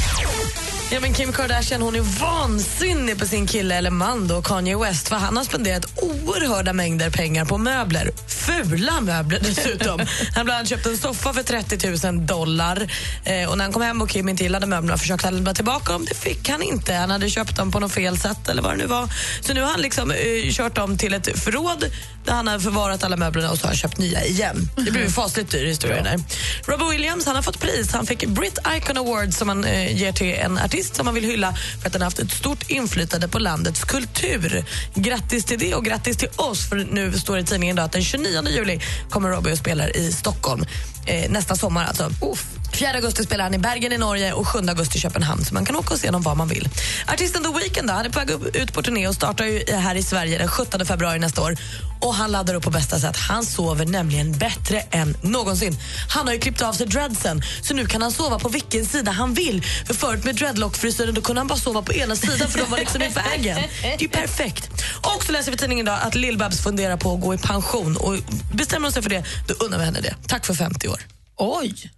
Ja, 0.90 1.00
men 1.00 1.14
Kim 1.14 1.32
Kardashian 1.32 1.82
hon 1.82 1.94
är 1.96 2.00
vansinnig 2.00 3.18
på 3.18 3.26
sin 3.26 3.46
kille 3.46 3.74
eller 3.74 3.90
man 3.90 4.28
då, 4.28 4.42
Kanye 4.42 4.76
West 4.76 5.08
för 5.08 5.16
han 5.16 5.36
har 5.36 5.44
spenderat 5.44 5.86
oerhörda 6.02 6.72
mängder 6.72 7.10
pengar 7.10 7.44
på 7.44 7.58
möbler. 7.58 8.10
Fula 8.28 9.00
möbler 9.00 9.40
dessutom. 9.42 10.00
han 10.34 10.44
bland 10.44 10.50
annat 10.50 10.68
köpt 10.68 10.86
en 10.86 10.96
soffa 10.96 11.32
för 11.32 11.42
30 11.42 12.06
000 12.12 12.26
dollar 12.26 12.92
eh, 13.24 13.50
och 13.50 13.58
när 13.58 13.64
han 13.64 13.72
kom 13.72 13.82
hem 13.82 14.02
och 14.02 14.08
Kim 14.08 14.28
inte 14.28 14.42
gillade 14.42 14.66
möblerna 14.66 14.98
försökte 14.98 15.26
han 15.26 15.34
lämna 15.34 15.54
tillbaka 15.54 15.92
dem. 15.92 16.04
Det 16.04 16.14
fick 16.14 16.48
han 16.48 16.62
inte. 16.62 16.94
Han 16.94 17.10
hade 17.10 17.30
köpt 17.30 17.56
dem 17.56 17.70
på 17.70 17.80
något 17.80 17.92
fel 17.92 18.18
sätt 18.18 18.48
eller 18.48 18.62
vad 18.62 18.72
det 18.72 18.76
nu 18.76 18.86
var. 18.86 19.08
Så 19.40 19.54
nu 19.54 19.60
har 19.62 19.70
han 19.70 19.80
liksom 19.80 20.10
eh, 20.10 20.16
kört 20.50 20.74
dem 20.74 20.98
till 20.98 21.14
ett 21.14 21.38
förråd 21.38 21.84
där 22.24 22.32
han 22.34 22.48
har 22.48 22.58
förvarat 22.58 23.04
alla 23.04 23.16
möblerna 23.16 23.50
och 23.50 23.58
så 23.58 23.62
har 23.64 23.68
han 23.68 23.76
köpt 23.76 23.98
nya 23.98 24.24
igen. 24.24 24.70
Det 24.76 24.90
blev 24.90 25.04
ju 25.04 25.10
fasligt 25.10 25.50
dyr 25.50 25.66
historia 25.66 26.02
där. 26.02 26.18
Robbie 26.64 26.90
Williams 26.90 27.26
han 27.26 27.36
har 27.36 27.42
fått 27.42 27.60
pris. 27.60 27.92
Han 27.92 28.06
fick 28.06 28.26
Brit 28.26 28.58
Icon 28.76 28.96
Award 28.96 29.34
som 29.34 29.46
man 29.46 29.64
eh, 29.64 29.96
ger 29.96 30.12
till 30.12 30.34
en 30.34 30.58
artist 30.58 30.77
som 30.84 31.04
man 31.04 31.14
vill 31.14 31.24
hylla 31.24 31.54
för 31.80 31.86
att 31.86 31.92
den 31.92 32.02
har 32.02 32.06
haft 32.06 32.18
ett 32.18 32.30
stort 32.30 32.70
inflytande 32.70 33.28
på 33.28 33.38
landets 33.38 33.84
kultur. 33.84 34.64
Grattis 34.94 35.44
till 35.44 35.58
det 35.58 35.74
och 35.74 35.84
grattis 35.84 36.16
till 36.16 36.28
oss 36.36 36.68
för 36.68 36.76
nu 36.76 37.12
står 37.12 37.34
det 37.34 37.40
i 37.40 37.44
tidningen 37.44 37.76
idag 37.76 37.84
att 37.84 37.92
den 37.92 38.04
29 38.04 38.48
juli 38.48 38.80
kommer 39.10 39.28
Robbie 39.28 39.52
och 39.52 39.58
spelar 39.58 39.96
i 39.96 40.12
Stockholm. 40.12 40.64
Eh, 41.06 41.30
nästa 41.30 41.56
sommar 41.56 41.84
alltså. 41.84 42.10
Uff. 42.32 42.46
4 42.72 42.90
augusti 42.90 43.24
spelar 43.24 43.44
han 43.44 43.54
i 43.54 43.58
Bergen 43.58 43.92
i 43.92 43.98
Norge 43.98 44.32
och 44.32 44.48
7 44.48 44.58
augusti 44.58 44.98
i 44.98 45.00
Köpenhamn 45.00 45.44
så 45.44 45.54
man 45.54 45.64
kan 45.64 45.76
åka 45.76 45.94
och 45.94 46.00
se 46.00 46.08
honom 46.08 46.22
var 46.22 46.34
man 46.34 46.48
vill. 46.48 46.68
Artisten 47.06 47.42
The 47.42 47.48
Weeknd 47.48 47.88
då, 47.88 47.94
han 47.94 48.06
är 48.06 48.10
på 48.10 48.18
väg 48.18 48.56
ut 48.56 48.72
på 48.72 48.82
turné 48.82 49.08
och 49.08 49.14
startar 49.14 49.44
ju 49.44 49.64
här 49.72 49.94
i 49.94 50.02
Sverige 50.02 50.38
den 50.38 50.48
17 50.48 50.86
februari 50.86 51.18
nästa 51.18 51.42
år. 51.42 51.56
Och 52.00 52.14
han 52.14 52.32
laddar 52.32 52.54
upp 52.54 52.62
på 52.62 52.70
bästa 52.70 52.98
sätt. 52.98 53.16
Han 53.16 53.44
sover 53.44 53.86
nämligen 53.86 54.38
bättre 54.38 54.80
än 54.80 55.16
någonsin. 55.22 55.76
Han 56.08 56.26
har 56.26 56.34
ju 56.34 56.40
klippt 56.40 56.62
av 56.62 56.72
sig 56.72 56.86
dreadsen 56.86 57.42
så 57.62 57.74
nu 57.74 57.86
kan 57.86 58.02
han 58.02 58.12
sova 58.12 58.38
på 58.38 58.48
vilken 58.48 58.86
sida 58.86 59.10
han 59.10 59.34
vill. 59.34 59.62
För 59.86 59.94
förut 59.94 60.24
med 60.24 60.36
dreadlockfrisyren 60.68 61.14
då 61.14 61.20
kunde 61.20 61.40
han 61.40 61.46
bara 61.46 61.58
sova 61.58 61.82
på 61.82 61.92
ena 61.94 62.16
sidan 62.16 62.48
för 62.48 62.58
de 62.58 62.70
var 62.70 62.78
liksom 62.78 63.02
i 63.02 63.08
vägen. 63.08 63.58
Det 63.82 63.88
är 63.88 64.02
ju 64.02 64.08
perfekt. 64.08 64.70
Och 65.02 65.24
så 65.24 65.32
läser 65.32 65.50
vi 65.50 65.54
i 65.54 65.58
tidningen 65.58 65.86
idag 65.86 65.98
att 66.02 66.14
Lill-Babs 66.14 66.62
funderar 66.62 66.96
på 66.96 67.14
att 67.14 67.20
gå 67.20 67.34
i 67.34 67.38
pension 67.38 67.96
och 67.96 68.16
bestämmer 68.54 68.86
hon 68.86 68.92
sig 68.92 69.02
för 69.02 69.10
det, 69.10 69.24
då 69.48 69.54
undrar 69.54 69.78
vi 69.78 69.84
henne 69.84 70.00
det. 70.00 70.14
Tack 70.26 70.46
för 70.46 70.54
50 70.54 70.88
år. 70.88 71.00
Oj! 71.36 71.90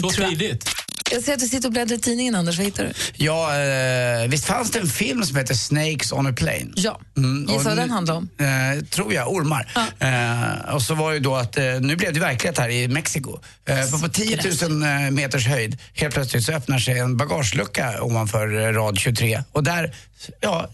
Så 0.00 0.10
tidigt. 0.10 0.68
Jag 1.10 1.22
ser 1.22 1.32
att 1.32 1.40
du 1.40 1.46
sitter 1.46 1.68
och 1.68 1.72
bläddrar 1.72 1.96
i 1.96 2.00
tidningen, 2.00 2.34
Anders. 2.34 2.56
Vad 2.56 2.64
hittar 2.66 2.84
du? 2.84 2.92
Ja, 3.24 3.56
eh, 3.58 4.28
visst 4.28 4.44
fanns 4.44 4.70
det 4.70 4.78
en 4.78 4.86
film 4.86 5.22
som 5.24 5.36
heter 5.36 5.54
Snakes 5.54 6.12
on 6.12 6.26
a 6.26 6.32
plane? 6.36 6.66
Ja. 6.76 7.00
Mm, 7.16 7.46
Gissa 7.48 7.68
vad 7.68 7.76
den 7.76 7.90
handlar 7.90 8.14
om? 8.14 8.28
Eh, 8.40 8.84
tror 8.84 9.14
jag, 9.14 9.32
ormar. 9.32 9.72
Eh, 9.98 10.74
och 10.74 10.82
så 10.82 10.94
var 10.94 11.12
det 11.12 11.18
då 11.18 11.36
att, 11.36 11.56
eh, 11.58 11.64
nu 11.80 11.96
blev 11.96 12.12
det 12.12 12.20
verklighet 12.20 12.58
här 12.58 12.68
i 12.68 12.88
Mexiko. 12.88 13.38
Eh, 13.68 14.00
på 14.02 14.08
10 14.08 14.38
000 14.68 14.82
eh, 14.82 15.10
meters 15.10 15.46
höjd, 15.46 15.78
helt 15.94 16.14
plötsligt 16.14 16.44
så 16.44 16.52
öppnar 16.52 16.78
sig 16.78 16.98
en 16.98 17.16
bagagelucka 17.16 18.02
ovanför 18.02 18.60
eh, 18.60 18.72
rad 18.72 18.98
23. 18.98 19.42
Och 19.52 19.64
där, 19.64 19.94
ja, 20.40 20.70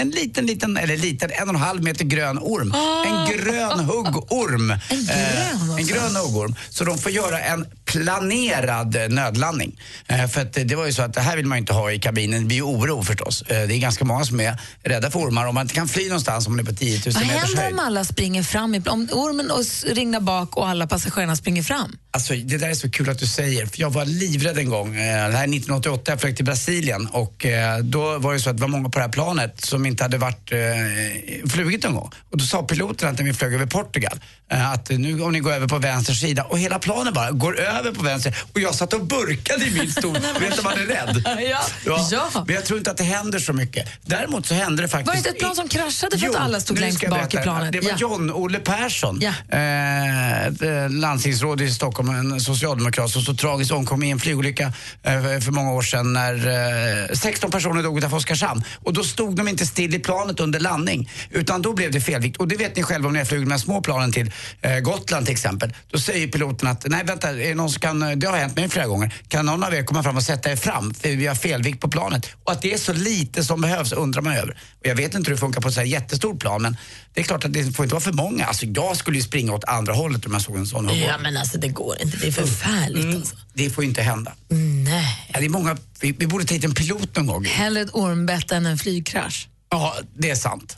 en 0.00 0.10
liten, 0.10 0.46
liten, 0.46 0.76
eller 0.76 0.96
liten, 0.96 1.30
en 1.32 1.48
och 1.48 1.54
en 1.54 1.60
halv 1.60 1.82
meter 1.82 2.04
grön 2.04 2.38
orm. 2.38 2.74
En 3.06 3.36
grön 3.38 3.80
huggorm. 3.80 4.70
En 4.70 4.78
grön, 5.06 5.78
en 5.78 5.86
grön 5.86 6.16
huggorm. 6.16 6.54
Så 6.70 6.84
de 6.84 6.98
får 6.98 7.12
göra 7.12 7.40
en 7.40 7.66
planerad 7.84 8.96
eh, 8.96 9.08
nödlandning. 9.08 9.80
Eh, 10.06 10.26
för 10.26 10.40
att 10.40 10.56
eh, 10.58 10.64
det 10.64 10.74
var 10.76 10.86
ju 10.86 10.92
så 10.92 11.02
att 11.02 11.14
det 11.14 11.20
här 11.20 11.36
vill 11.36 11.46
man 11.46 11.58
ju 11.58 11.60
inte 11.60 11.72
ha 11.72 11.92
i 11.92 11.98
kabinen. 11.98 12.40
Det 12.40 12.46
blir 12.46 12.56
ju 12.56 12.62
oro 12.62 13.02
förstås. 13.02 13.42
Eh, 13.42 13.68
det 13.68 13.74
är 13.74 13.78
ganska 13.78 14.04
många 14.04 14.24
som 14.24 14.40
är 14.40 14.60
rädda 14.82 15.10
för 15.10 15.18
ormar. 15.20 15.46
Om 15.46 15.54
man 15.54 15.62
inte 15.64 15.74
kan 15.74 15.88
fly 15.88 16.08
någonstans 16.08 16.46
om 16.46 16.52
man 16.56 16.60
är 16.60 16.70
på 16.70 16.74
10 16.76 16.94
000 17.06 17.14
Vad 17.14 17.26
meters 17.26 17.42
händer 17.44 17.62
höjd. 17.62 17.72
om 17.74 17.78
alla 17.80 18.04
springer 18.04 18.42
fram? 18.42 18.74
i- 18.74 18.82
Om 18.88 19.08
ormen 19.12 19.50
ringlar 19.96 20.20
bak 20.20 20.56
och 20.56 20.68
alla 20.68 20.86
passagerarna 20.86 21.36
springer 21.36 21.62
fram? 21.62 21.96
Alltså, 22.10 22.34
det 22.34 22.58
där 22.58 22.68
är 22.68 22.74
så 22.74 22.90
kul 22.90 23.10
att 23.10 23.18
du 23.18 23.26
säger, 23.26 23.66
för 23.66 23.80
jag 23.80 23.90
var 23.90 24.04
livrädd 24.04 24.58
en 24.58 24.68
gång. 24.70 24.88
Eh, 24.96 25.02
Det 25.02 25.36
här 25.36 25.44
är 25.44 25.48
1988, 25.48 26.02
jag 26.12 26.20
flög 26.20 26.36
till 26.36 26.44
Brasilien 26.44 27.06
och 27.06 27.46
eh, 27.46 27.78
då 27.78 28.18
var 28.18 28.32
det 28.32 28.40
så 28.40 28.50
att 28.50 28.56
det 28.56 28.60
var 28.60 28.68
många 28.68 28.88
på 28.88 28.98
det 28.98 29.04
här 29.04 29.12
planet 29.12 29.64
som 29.64 29.86
inte 29.88 30.02
hade 30.04 30.18
varit 30.18 30.52
eh, 30.52 31.48
flugit 31.50 31.84
någon 31.84 31.94
gång. 31.94 32.10
Och 32.30 32.38
då 32.38 32.44
sa 32.44 32.62
piloten 32.62 33.08
att 33.08 33.18
när 33.18 33.24
vi 33.24 33.32
flög 33.34 33.54
över 33.54 33.66
Portugal 33.66 34.20
eh, 34.52 34.72
att 34.72 34.88
nu 34.90 35.22
om 35.22 35.32
ni 35.32 35.40
går 35.40 35.52
över 35.52 35.68
på 35.68 35.78
vänster 35.78 36.12
sida 36.14 36.42
och 36.44 36.58
hela 36.58 36.78
planen 36.78 37.12
bara 37.14 37.30
går 37.30 37.58
över 37.60 37.92
på 37.92 38.02
vänster 38.02 38.36
och 38.54 38.60
jag 38.60 38.74
satt 38.74 38.92
och 38.92 39.06
burkade 39.06 39.64
i 39.66 39.70
min 39.70 39.90
stol. 39.92 40.12
Vet 40.40 40.56
du, 40.56 40.62
man 40.62 40.72
är 40.72 40.86
rädd. 40.86 41.24
Ja. 41.84 42.08
Ja. 42.10 42.44
Men 42.46 42.54
jag 42.54 42.64
tror 42.64 42.78
inte 42.78 42.90
att 42.90 42.96
det 42.96 43.04
händer 43.04 43.38
så 43.38 43.52
mycket. 43.52 43.88
Däremot 44.06 44.46
så 44.46 44.54
hände 44.54 44.82
det 44.82 44.88
faktiskt... 44.88 45.06
Var 45.06 45.14
det 45.14 45.18
inte 45.18 45.30
ett 45.30 45.38
plan 45.38 45.56
som 45.56 45.68
kraschade 45.68 46.18
för 46.18 46.26
Jo, 46.26 46.32
att 46.32 46.38
alla 46.40 46.60
stod 46.60 46.78
längst 46.80 47.08
bak 47.10 47.34
i 47.34 47.36
planet? 47.38 47.72
Det 47.72 47.80
var 47.80 47.90
Ja. 47.90 47.96
John-Olle 47.98 48.58
Persson, 48.58 49.18
Ja. 49.20 49.32
eh, 49.48 50.46
eh, 50.46 50.90
landstingsråd 50.90 51.60
i 51.60 51.70
Stockholm, 51.70 52.08
en 52.08 52.40
socialdemokrat 52.40 53.10
som 53.10 53.22
så 53.22 53.34
tragiskt 53.34 53.72
omkom 53.72 54.02
i 54.02 54.10
en 54.10 54.18
flygolycka 54.20 54.72
eh, 55.02 55.22
för 55.22 55.50
många 55.50 55.72
år 55.72 55.82
sedan 55.82 56.12
när 56.12 56.34
eh, 57.10 57.14
16 57.14 57.50
personer 57.50 57.82
dog 57.82 57.98
utanför 57.98 58.16
Oskarshamn. 58.16 58.64
Och 58.84 58.92
då 58.92 59.04
stod 59.04 59.36
de 59.36 59.48
inte 59.48 59.66
still 59.66 59.77
i 59.84 59.98
planet 59.98 60.40
under 60.40 60.60
landning 60.60 61.10
utan 61.30 61.62
då 61.62 61.72
blev 61.72 61.90
det 61.92 62.00
felvikt. 62.00 62.36
Och 62.36 62.48
det 62.48 62.56
vet 62.56 62.76
ni 62.76 62.82
själva 62.82 63.06
om 63.06 63.12
ni 63.12 63.18
har 63.18 63.26
flugit 63.26 63.48
med 63.48 63.60
små 63.60 63.80
planen 63.80 64.12
till 64.12 64.32
eh, 64.60 64.78
Gotland 64.78 65.26
till 65.26 65.32
exempel. 65.32 65.72
Då 65.90 65.98
säger 65.98 66.28
piloten 66.28 66.68
att 66.68 66.86
nej 66.88 67.04
vänta, 67.04 67.28
är 67.28 67.34
det, 67.34 67.54
någon 67.54 67.70
som 67.70 67.80
kan, 67.80 68.18
det 68.18 68.26
har 68.26 68.36
hänt 68.36 68.56
mig 68.56 68.68
flera 68.68 68.86
gånger. 68.86 69.14
Kan 69.28 69.46
någon 69.46 69.64
av 69.64 69.74
er 69.74 69.82
komma 69.82 70.02
fram 70.02 70.16
och 70.16 70.22
sätta 70.22 70.52
er 70.52 70.56
fram 70.56 70.94
för 70.94 71.08
vi 71.08 71.26
har 71.26 71.34
felvikt 71.34 71.80
på 71.80 71.88
planet? 71.88 72.26
Och 72.44 72.52
att 72.52 72.62
det 72.62 72.72
är 72.72 72.78
så 72.78 72.92
lite 72.92 73.44
som 73.44 73.60
behövs 73.60 73.92
undrar 73.92 74.22
man 74.22 74.32
över. 74.32 74.50
Och 74.80 74.86
jag 74.86 74.94
vet 74.94 75.14
inte 75.14 75.30
hur 75.30 75.34
det 75.36 75.40
funkar 75.40 75.60
på 75.60 75.68
ett 75.68 75.74
så 75.74 75.80
här 75.80 75.86
jättestort 75.86 76.40
plan 76.40 76.62
men 76.62 76.76
det 77.14 77.20
är 77.20 77.24
klart 77.24 77.44
att 77.44 77.52
det 77.52 77.76
får 77.76 77.84
inte 77.84 77.94
vara 77.94 78.02
för 78.04 78.12
många. 78.12 78.44
Alltså 78.46 78.66
jag 78.66 78.96
skulle 78.96 79.16
ju 79.16 79.22
springa 79.22 79.52
åt 79.52 79.64
andra 79.64 79.92
hållet 79.92 80.26
om 80.26 80.32
jag 80.32 80.42
såg 80.42 80.56
en 80.56 80.66
sån. 80.66 80.98
Ja, 80.98 81.18
men 81.22 81.36
alltså 81.36 81.58
det 81.58 81.68
går 81.68 81.96
inte. 82.02 82.16
Det 82.16 82.26
är 82.28 82.32
förfärligt. 82.32 83.04
Mm, 83.04 83.16
Alltså. 83.16 83.36
det 83.54 83.70
får 83.70 83.84
ju 83.84 83.88
inte 83.88 84.02
hända. 84.02 84.32
Nej. 84.84 85.28
Ja, 85.32 85.40
det 85.40 85.46
är 85.46 85.50
många, 85.50 85.76
vi, 86.00 86.12
vi 86.12 86.26
borde 86.26 86.44
ta 86.44 86.54
hit 86.54 86.64
en 86.64 86.74
pilot 86.74 87.16
någon 87.16 87.26
gång. 87.26 87.44
Hellre 87.44 87.80
ett 87.82 87.90
ormbett 87.94 88.52
än 88.52 88.66
en 88.66 88.78
flygkrasch. 88.78 89.48
Ja, 89.70 89.94
det 90.18 90.30
är 90.30 90.34
sant. 90.34 90.76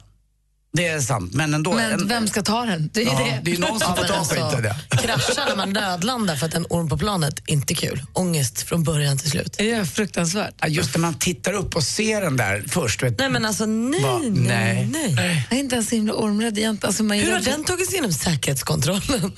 Det 0.72 0.86
är 0.88 1.00
sant, 1.00 1.34
men 1.34 1.54
ändå. 1.54 1.72
Men 1.72 1.92
en, 1.92 2.08
vem 2.08 2.28
ska 2.28 2.42
ta 2.42 2.64
den? 2.64 2.90
Det 2.92 3.02
är 3.02 3.06
ja, 3.06 3.18
det. 3.18 3.40
det 3.50 3.56
är 3.56 3.58
någon 3.58 3.80
som 3.80 3.96
får 3.96 4.02
men 4.02 4.12
alltså, 4.12 4.34
ta 4.34 4.50
skiten. 4.50 4.74
Krascha 4.90 5.44
när 5.48 5.56
man 5.56 5.70
nödlandar 5.70 6.36
för 6.36 6.46
att 6.46 6.54
en 6.54 6.66
orm 6.70 6.88
på 6.88 6.98
planet, 6.98 7.42
inte 7.46 7.74
kul. 7.74 8.02
Ångest 8.12 8.62
från 8.62 8.82
början 8.84 9.18
till 9.18 9.30
slut. 9.30 9.54
Det 9.58 9.70
är 9.70 9.84
fruktansvärt. 9.84 10.54
Ja, 10.60 10.68
Just 10.68 10.94
när 10.94 11.00
man 11.00 11.14
tittar 11.14 11.52
upp 11.52 11.76
och 11.76 11.82
ser 11.82 12.20
den 12.20 12.36
där 12.36 12.64
först. 12.68 13.02
Vet, 13.02 13.18
Nej 13.18 13.30
men 13.30 13.44
alltså 13.46 13.66
nej, 13.66 14.02
Va? 14.02 14.18
nej, 14.22 14.86
Nej. 14.92 15.14
nej. 15.14 15.46
Jag 15.50 15.56
är 15.56 15.60
inte 15.60 15.74
ens 15.74 15.88
så 15.88 15.94
himla 15.94 16.14
ormrädd. 16.14 16.58
Inte, 16.58 16.86
alltså, 16.86 17.02
man 17.02 17.18
Hur 17.18 17.32
har 17.32 17.40
den 17.40 17.64
tagit 17.64 17.86
sig 17.86 17.94
igenom 17.94 18.12
säkerhetskontrollen? 18.12 19.32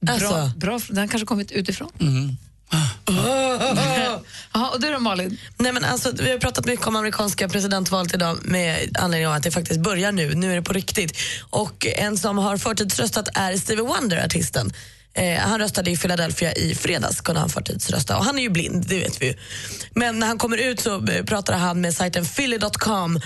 bra, 0.00 0.12
Alltså. 0.14 0.52
bra, 0.56 0.80
den 0.88 0.98
har 0.98 1.08
kanske 1.08 1.26
kommit 1.26 1.52
utifrån. 1.52 1.90
Mm. 2.00 2.36
Jaha, 4.54 4.70
och 4.70 4.80
du 4.80 4.92
då 4.92 4.98
Malin? 4.98 5.38
Nej, 5.58 5.72
men 5.72 5.84
alltså, 5.84 6.12
vi 6.18 6.30
har 6.30 6.38
pratat 6.38 6.66
mycket 6.66 6.86
om 6.86 6.96
amerikanska 6.96 7.48
presidentvalet 7.48 8.14
idag 8.14 8.38
med 8.42 8.96
anledning 8.98 9.26
av 9.28 9.34
att 9.34 9.42
det 9.42 9.50
faktiskt 9.50 9.80
börjar 9.80 10.12
nu. 10.12 10.34
Nu 10.34 10.50
är 10.50 10.54
det 10.54 10.62
på 10.62 10.72
riktigt. 10.72 11.18
Och 11.50 11.86
en 11.86 12.16
som 12.16 12.38
har 12.38 12.56
förtidsröstat 12.56 13.28
är 13.34 13.56
Stevie 13.56 13.84
Wonder, 13.84 14.24
artisten. 14.24 14.72
Eh, 15.14 15.38
han 15.38 15.60
röstade 15.60 15.90
i 15.90 15.96
Philadelphia 15.96 16.52
i 16.52 16.74
fredags, 16.74 17.20
kunde 17.20 17.40
han 17.40 17.50
förtidsrösta. 17.50 18.16
Och 18.16 18.24
han 18.24 18.38
är 18.38 18.42
ju 18.42 18.48
blind, 18.50 18.86
det 18.88 18.98
vet 18.98 19.22
vi 19.22 19.26
ju. 19.26 19.34
Men 19.94 20.18
när 20.18 20.26
han 20.26 20.38
kommer 20.38 20.56
ut 20.56 20.80
så 20.80 21.06
eh, 21.06 21.24
pratar 21.24 21.58
han 21.58 21.80
med 21.80 21.94
sajten 21.94 22.24
philly.com 22.24 23.20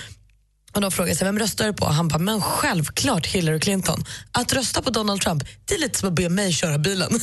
och 0.72 0.80
de 0.80 0.90
frågar 0.90 1.14
sig 1.14 1.24
vem 1.24 1.38
röstar 1.38 1.66
du 1.66 1.72
på? 1.72 1.86
Han 1.86 2.08
bara, 2.08 2.18
men 2.18 2.42
självklart 2.42 3.26
Hillary 3.26 3.60
Clinton. 3.60 4.04
Att 4.32 4.52
rösta 4.52 4.82
på 4.82 4.90
Donald 4.90 5.20
Trump, 5.20 5.44
det 5.64 5.74
är 5.74 5.78
lite 5.78 5.98
som 5.98 6.08
att 6.08 6.14
be 6.14 6.28
mig 6.28 6.52
köra 6.52 6.78
bilen. 6.78 7.10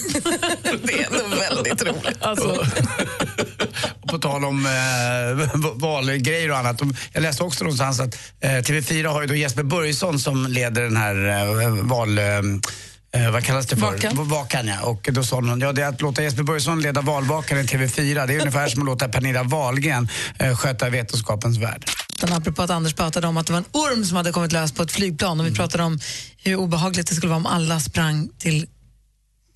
det 0.83 1.03
är 1.03 1.09
nog 1.09 1.39
väldigt 1.39 1.83
roligt. 1.83 2.23
Alltså. 2.23 2.65
På 4.15 4.19
tal 4.19 4.45
om 4.45 4.65
eh, 4.65 5.71
valgrejer 5.75 6.51
och 6.51 6.57
annat. 6.57 6.81
Jag 7.13 7.23
läste 7.23 7.43
också 7.43 7.63
någonstans 7.63 7.99
att 7.99 8.17
eh, 8.39 8.49
TV4 8.49 9.07
har 9.07 9.21
ju 9.21 9.27
då 9.27 9.35
Jesper 9.35 9.63
Börjesson 9.63 10.19
som 10.19 10.47
leder 10.47 10.81
den 10.81 10.97
här 10.97 11.29
eh, 11.61 11.69
val... 11.69 12.17
Eh, 12.17 12.25
eh, 12.25 13.31
vad 13.31 13.43
kallas 13.43 13.65
det 13.65 13.75
för? 13.75 13.91
Vakan. 13.91 14.29
Vakan 14.29 14.67
ja. 14.67 14.81
Och 14.81 15.09
då 15.11 15.23
sa 15.23 15.39
någon, 15.39 15.61
ja 15.61 15.71
det 15.71 15.81
är 15.81 15.87
att 15.87 16.01
låta 16.01 16.23
Jesper 16.23 16.43
Börjesson 16.43 16.81
leda 16.81 17.01
valvakan 17.01 17.57
i 17.57 17.63
TV4. 17.63 18.27
Det 18.27 18.33
är 18.33 18.39
ungefär 18.39 18.67
som 18.67 18.81
att 18.81 18.85
låta 18.85 19.07
Pernilla 19.07 19.43
Wahlgren 19.43 20.09
eh, 20.39 20.57
sköta 20.57 20.89
Vetenskapens 20.89 21.57
värld. 21.57 21.85
Apropå 22.31 22.61
att 22.61 22.69
Anders 22.69 22.93
pratade 22.93 23.27
om 23.27 23.37
att 23.37 23.47
det 23.47 23.53
var 23.53 23.59
en 23.59 23.65
orm 23.71 24.05
som 24.05 24.17
hade 24.17 24.31
kommit 24.31 24.51
lös 24.51 24.71
på 24.71 24.83
ett 24.83 24.91
flygplan 24.91 25.39
och 25.39 25.45
vi 25.45 25.55
pratade 25.55 25.83
om 25.83 25.99
hur 26.37 26.55
obehagligt 26.55 27.07
det 27.07 27.15
skulle 27.15 27.29
vara 27.29 27.39
om 27.39 27.45
alla 27.45 27.79
sprang 27.79 28.29
till 28.37 28.67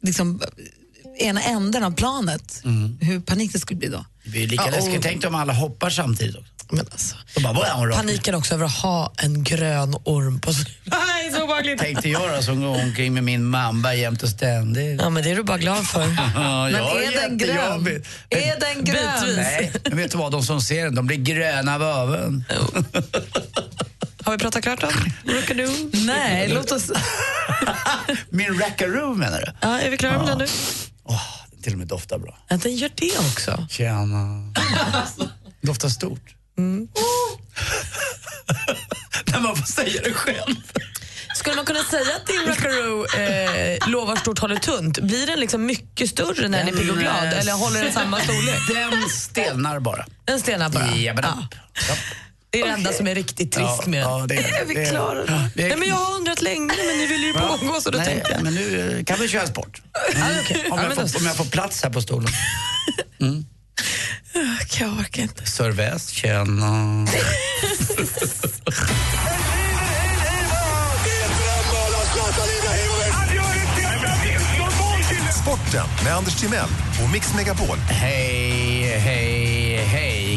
liksom, 0.04 0.42
ena 1.20 1.42
änden 1.42 1.84
av 1.84 1.92
planet. 1.92 2.62
Hur 3.02 3.20
panik 3.20 3.54
det 3.54 3.60
skulle 3.60 3.78
bli 3.78 3.88
då. 3.88 4.06
Det 4.30 4.38
blir 4.40 4.48
lika 4.48 4.64
Ja, 4.66 4.72
läskigt. 4.72 5.02
Tänk 5.04 5.26
om 5.26 5.36
alla 5.36 5.54
hoppar 5.54 5.90
samtidigt 5.90 6.36
också. 6.36 6.54
Men 6.72 6.86
alltså, 6.92 7.16
bara, 7.44 7.54
"Vad 7.54 7.68
är 7.68 7.86
ner?" 7.88 7.96
paniken 7.96 8.36
också 8.36 8.54
över 8.54 8.66
att 8.66 8.72
ha 8.76 9.14
en 9.18 9.44
grön 9.44 9.96
orm 10.04 10.40
på 10.42 10.54
sig. 10.54 10.66
Nej, 10.84 11.32
så 11.34 11.44
obehagligt. 11.44 11.80
Tänkte 11.80 12.10
jag 12.10 12.36
då 12.36 12.42
som 12.42 12.62
går 12.62 12.82
omkring 12.84 13.14
med 13.14 13.24
min 13.24 13.46
mamba 13.46 13.94
jämt 13.94 14.24
och 14.24 14.30
ständigt. 14.30 15.02
Ja, 15.02 15.10
men 15.10 15.24
det 15.24 15.32
är 15.32 15.36
du 15.36 15.44
bara 15.44 15.58
glad 15.58 15.88
för. 15.88 16.02
Ja, 16.36 16.70
Men 16.72 16.76
är 16.76 17.22
den 17.22 17.38
grön? 17.38 17.56
jättejobbig. 17.56 18.06
Är 18.30 18.60
den 18.60 18.84
grön? 18.86 19.06
Bitvis. 19.20 19.36
Nej, 19.38 19.72
men 19.84 19.98
vet 19.98 20.12
du 20.12 20.18
vad? 20.18 20.32
De 20.32 20.44
som 20.44 20.62
ser 20.62 20.84
den, 20.86 20.96
de 20.96 21.08
blir 21.08 21.18
gröna 21.18 21.76
av 21.76 21.84
avund. 22.00 22.44
Har 24.24 24.32
vi 24.32 24.38
pratat 24.38 24.64
klart 24.64 24.84
om 24.84 24.90
Rookaroo? 25.26 25.90
Nej, 25.94 26.48
låt 26.48 26.72
oss... 26.72 26.92
Min 28.30 28.60
rackaroo 28.60 29.14
menar 29.14 29.40
du? 29.40 29.52
Ja, 29.62 29.80
är 29.80 29.90
vi 29.90 29.98
klara 29.98 30.18
med 30.18 30.28
den 30.28 30.38
nu? 30.38 30.46
Den 30.46 31.18
till 31.62 31.74
och 31.74 31.80
med 31.80 31.88
doftar 31.88 32.18
bra. 32.20 32.38
Ja, 32.48 32.58
den 32.58 32.76
gör 32.76 32.92
det 32.96 33.18
också. 33.18 33.68
Tjena. 33.70 34.54
Doftar 35.62 35.90
stort. 35.90 36.36
Mm. 36.58 36.88
När 39.26 39.40
man 39.40 39.56
får 39.56 39.66
säga 39.66 40.02
det 40.04 40.14
själv. 40.14 40.56
Skulle 41.36 41.56
man 41.56 41.66
kunna 41.66 41.84
säga 41.84 42.16
att 42.16 42.28
din 42.28 42.42
Rockaroo 42.48 43.06
eh, 43.06 43.90
lovar 43.90 44.16
stort 44.16 44.40
håller 44.40 44.56
tunt? 44.56 45.00
Blir 45.00 45.28
den 45.28 45.40
liksom 45.40 45.66
mycket 45.66 46.10
större 46.10 46.48
när 46.48 46.58
den 46.58 46.68
är 46.68 46.72
pigg 46.80 46.92
och 46.92 46.98
glad 46.98 47.34
eller 47.34 47.54
håller 47.54 47.84
den 47.84 47.94
samma 47.94 48.20
storlek? 48.20 48.60
Den 48.92 49.10
stelnar 49.10 49.80
bara. 49.80 50.06
Den 50.26 50.40
stelnar 50.40 50.70
bara? 50.70 50.96
Ja, 50.96 51.14
men 51.14 51.24
Ja. 51.24 51.48
Det 52.52 52.62
är 52.62 52.66
det 52.66 52.72
enda 52.72 52.94
som 52.94 53.08
är 53.08 53.16
riktigt 53.16 53.52
trist 53.52 53.86
med. 53.86 54.04
Ja, 54.04 54.26
det 54.28 54.36
är, 54.36 54.62
Är 54.62 54.66
vi 54.68 54.74
det 54.74 54.82
är- 54.86 54.90
klara 54.90 55.20
då? 55.20 55.26
det 55.56 55.64
är- 55.64 55.68
Nej, 55.70 55.78
men 55.78 55.88
jag 55.90 55.96
har 55.96 56.16
undrat 56.16 56.42
länge, 56.42 56.74
men 56.88 56.98
ni 56.98 57.06
vill 57.08 57.24
ju 57.24 57.34
pågå 57.34 57.82
så 57.82 57.90
då 57.92 57.98
Nej, 57.98 58.08
tänkte 58.08 58.32
jag. 58.32 58.44
men 58.44 58.54
nu 58.56 58.98
eh, 58.98 59.04
kan 59.04 59.20
vi 59.20 59.28
köra 59.28 59.48
sport. 59.48 59.82
Okej. 60.44 60.68
Om, 60.72 60.80
Ja, 60.80 60.84
jag 60.96 61.12
får, 61.12 61.20
om 61.20 61.26
jag 61.26 61.36
får 61.36 61.46
plats 61.46 61.84
här 61.84 61.90
på 61.90 62.02
stolen. 62.02 62.30
Jag 64.80 64.90
orkar 65.00 65.22
inte. 65.24 65.46
Servais, 65.46 66.10
tjena. 66.10 67.08
Sporten 75.44 75.86
med 76.04 76.14
Anders 76.16 76.36
Timell 76.36 76.70
och 77.04 77.10
Mix 77.10 77.34
Megapol. 77.36 77.78
Hej. 77.78 78.69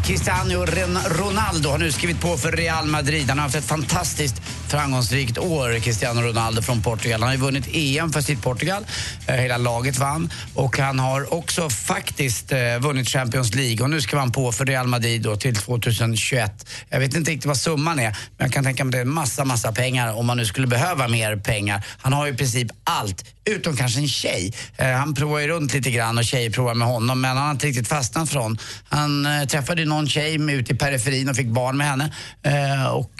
Cristiano 0.04 0.66
Ronaldo 1.06 1.70
har 1.70 1.78
nu 1.78 1.92
skrivit 1.92 2.20
på 2.20 2.36
för 2.36 2.52
Real 2.52 2.86
Madrid. 2.86 3.28
Han 3.28 3.38
har 3.38 3.42
haft 3.42 3.54
ett 3.54 3.64
fantastiskt 3.64 4.42
framgångsrikt 4.72 5.38
år, 5.38 5.80
Cristiano 5.80 6.20
Ronaldo 6.20 6.62
från 6.62 6.82
Portugal. 6.82 7.20
Han 7.20 7.28
har 7.28 7.34
ju 7.34 7.40
vunnit 7.40 7.68
EM 7.72 8.12
för 8.12 8.20
sitt 8.20 8.42
Portugal. 8.42 8.86
Eh, 9.26 9.34
Hela 9.34 9.56
laget 9.56 9.98
vann. 9.98 10.32
Och 10.54 10.78
han 10.78 10.98
har 10.98 11.34
också 11.34 11.70
faktiskt 11.70 12.52
eh, 12.52 12.58
vunnit 12.80 13.08
Champions 13.08 13.54
League. 13.54 13.82
Och 13.82 13.90
nu 13.90 14.00
ska 14.00 14.18
han 14.18 14.32
på 14.32 14.52
för 14.52 14.66
Real 14.66 14.86
Madrid 14.86 15.22
då 15.22 15.36
till 15.36 15.56
2021. 15.56 16.68
Jag 16.88 17.00
vet 17.00 17.14
inte 17.14 17.30
riktigt 17.30 17.46
vad 17.46 17.56
summan 17.56 17.98
är, 17.98 18.10
men 18.10 18.46
jag 18.46 18.52
kan 18.52 18.64
tänka 18.64 18.84
mig 18.84 18.92
det 18.92 18.98
är 18.98 19.04
massa, 19.04 19.44
massa 19.44 19.72
pengar 19.72 20.14
om 20.14 20.26
man 20.26 20.36
nu 20.36 20.46
skulle 20.46 20.66
behöva 20.66 21.08
mer 21.08 21.36
pengar. 21.36 21.86
Han 21.98 22.12
har 22.12 22.26
ju 22.26 22.32
i 22.32 22.36
princip 22.36 22.68
allt, 22.84 23.24
utom 23.44 23.76
kanske 23.76 24.00
en 24.00 24.08
tjej. 24.08 24.54
Eh, 24.76 24.90
han 24.90 25.14
provar 25.14 25.38
ju 25.38 25.48
runt 25.48 25.74
lite 25.74 25.90
grann 25.90 26.18
och 26.18 26.24
tjejer 26.24 26.50
provar 26.50 26.74
med 26.74 26.88
honom, 26.88 27.20
men 27.20 27.36
han 27.36 27.46
har 27.46 27.50
inte 27.50 27.66
riktigt 27.66 27.88
fastnat 27.88 28.30
för 28.30 28.38
honom. 28.38 28.58
Han 28.88 29.26
eh, 29.26 29.44
träffade 29.44 29.84
någon 29.84 30.08
tjej 30.08 30.50
ute 30.52 30.72
i 30.72 30.76
periferin 30.76 31.28
och 31.28 31.36
fick 31.36 31.46
barn 31.46 31.76
med 31.76 31.86
henne. 31.86 32.12
Eh, 32.42 32.86
och 32.86 33.12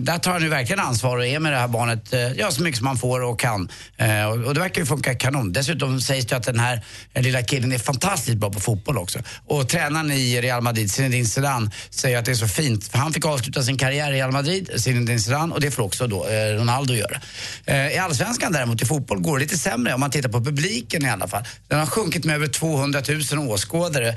där 0.00 0.18
tar 0.18 0.32
han 0.32 0.42
ju 0.42 0.48
verkligen 0.48 0.80
ansvar 0.86 1.16
och 1.16 1.26
är 1.26 1.40
med 1.40 1.52
det 1.52 1.58
här 1.58 1.68
barnet 1.68 2.12
eh, 2.12 2.20
ja, 2.20 2.50
så 2.50 2.62
mycket 2.62 2.78
som 2.78 2.84
man 2.84 2.96
får 2.96 3.22
och 3.22 3.40
kan. 3.40 3.68
Eh, 3.96 4.24
och, 4.24 4.36
och 4.44 4.54
det 4.54 4.60
verkar 4.60 4.80
ju 4.80 4.86
funka 4.86 5.14
kanon. 5.14 5.52
Dessutom 5.52 6.00
sägs 6.00 6.26
det 6.26 6.36
att 6.36 6.42
den 6.42 6.58
här 6.58 6.84
eh, 7.14 7.22
lilla 7.22 7.42
killen 7.42 7.72
är 7.72 7.78
fantastiskt 7.78 8.36
bra 8.36 8.50
på 8.50 8.60
fotboll 8.60 8.98
också. 8.98 9.18
Och 9.46 9.68
tränaren 9.68 10.12
i 10.12 10.40
Real 10.40 10.62
Madrid, 10.62 10.90
Zinedine 10.90 11.26
Zidane, 11.26 11.70
säger 11.90 12.18
att 12.18 12.24
det 12.24 12.30
är 12.30 12.34
så 12.34 12.48
fint. 12.48 12.88
För 12.88 12.98
han 12.98 13.12
fick 13.12 13.24
avsluta 13.24 13.62
sin 13.62 13.78
karriär 13.78 14.12
i 14.12 14.16
Real 14.16 14.32
Madrid, 14.32 14.70
Zinedine 14.76 15.18
Zidane, 15.18 15.54
och 15.54 15.60
det 15.60 15.70
får 15.70 15.82
också 15.82 16.06
då 16.06 16.26
Ronaldo 16.58 16.94
göra. 16.94 17.20
I 17.90 17.98
Allsvenskan 17.98 18.52
däremot, 18.52 18.82
i 18.82 18.86
fotboll, 18.86 19.20
går 19.20 19.38
det 19.38 19.44
lite 19.44 19.58
sämre 19.58 19.94
om 19.94 20.00
man 20.00 20.10
tittar 20.10 20.28
på 20.28 20.44
publiken 20.44 21.06
i 21.06 21.10
alla 21.10 21.28
fall. 21.28 21.44
Den 21.68 21.78
har 21.78 21.86
sjunkit 21.86 22.24
med 22.24 22.36
över 22.36 22.46
200 22.46 23.02
000 23.32 23.48
åskådare. 23.48 24.16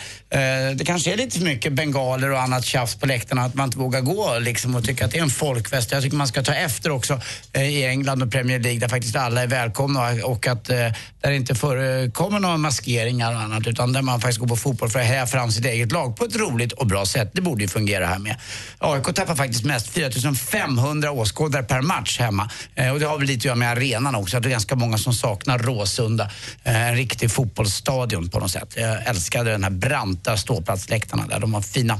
Det 0.76 0.86
kanske 0.86 1.14
är 1.14 1.18
lite 1.18 1.38
för 1.38 1.46
mycket 1.46 1.74
bengaler 1.74 2.32
och 2.32 2.42
annat 2.42 2.66
tjafs 2.66 2.96
på 2.96 3.06
läktarna, 3.06 3.42
att 3.42 3.56
man 3.56 3.66
inte 3.66 3.78
vågar 3.78 4.02
gå 4.02 4.40
liksom, 4.40 4.76
och 4.76 4.84
tycka 4.84 5.06
att 5.06 5.12
det 5.12 5.18
är 5.18 5.24
en 5.24 5.30
folkfest. 5.30 5.92
Jag 5.92 6.04
tycker 6.04 6.18
man 6.18 6.28
ska 6.28 6.44
ta 6.44 6.54
efter 6.60 6.91
också 6.91 7.22
eh, 7.54 7.63
i 7.63 7.86
England 7.86 8.24
och 8.24 8.32
Premier 8.32 8.60
League 8.60 8.80
där 8.80 8.88
faktiskt 8.88 9.15
alla 9.15 9.43
är 9.43 9.48
välkomna 9.48 10.10
och 10.24 10.48
att 10.48 10.69
eh, 10.69 10.76
där 11.22 11.30
det 11.30 11.36
inte 11.36 11.56
förekommer 11.56 12.39
några 12.39 12.58
maskeringar 12.58 13.36
och 13.36 13.41
annat 13.41 13.67
utan 13.67 13.93
där 13.93 14.02
man 14.02 14.22
faktiskt 14.22 14.39
går 14.39 14.48
på 14.48 14.56
fotboll 14.56 14.89
för 14.89 15.00
att 15.00 15.06
heja 15.06 15.28
fram 15.28 15.52
sitt 15.52 15.65
eget 15.65 15.91
lag 15.91 16.15
på 16.15 16.26
ett 16.26 16.36
roligt 16.36 16.72
och 16.72 16.88
bra 16.88 17.06
sätt. 17.06 17.30
Det 17.34 17.41
borde 17.41 17.62
ju 17.62 17.67
fungera 17.67 18.08
här 18.08 18.19
med. 18.19 18.36
AIK 18.78 19.15
tappar 19.15 19.36
faktiskt 19.36 19.65
mest, 19.65 19.88
4500 19.88 21.12
åskådare 21.12 21.63
per 21.63 21.82
match 21.82 22.19
hemma. 22.19 22.50
Eh, 22.76 22.91
och 22.91 23.00
det 23.00 23.06
har 23.06 23.17
väl 23.17 23.28
lite 23.28 23.39
att 23.39 23.45
göra 23.45 23.56
med 23.56 23.72
arenan 23.72 24.15
också, 24.15 24.38
att 24.38 24.43
det 24.43 24.50
är 24.50 24.52
ganska 24.52 24.76
många 24.76 24.98
som 24.98 25.13
saknar 25.13 25.60
Råsunda. 25.60 26.32
Eh, 26.63 26.89
en 26.89 26.95
riktig 26.95 27.32
fotbollsstadion 27.32 28.30
på 28.30 28.39
något 28.39 28.52
sätt. 28.52 28.74
Jag 28.76 29.08
älskade 29.08 29.52
den 29.52 29.63
här 29.63 29.72
branta 29.72 30.38
ståplatsläktarna 30.38 31.28
där, 31.28 31.39
de 31.39 31.52
var 31.52 31.62
fina. 31.62 32.00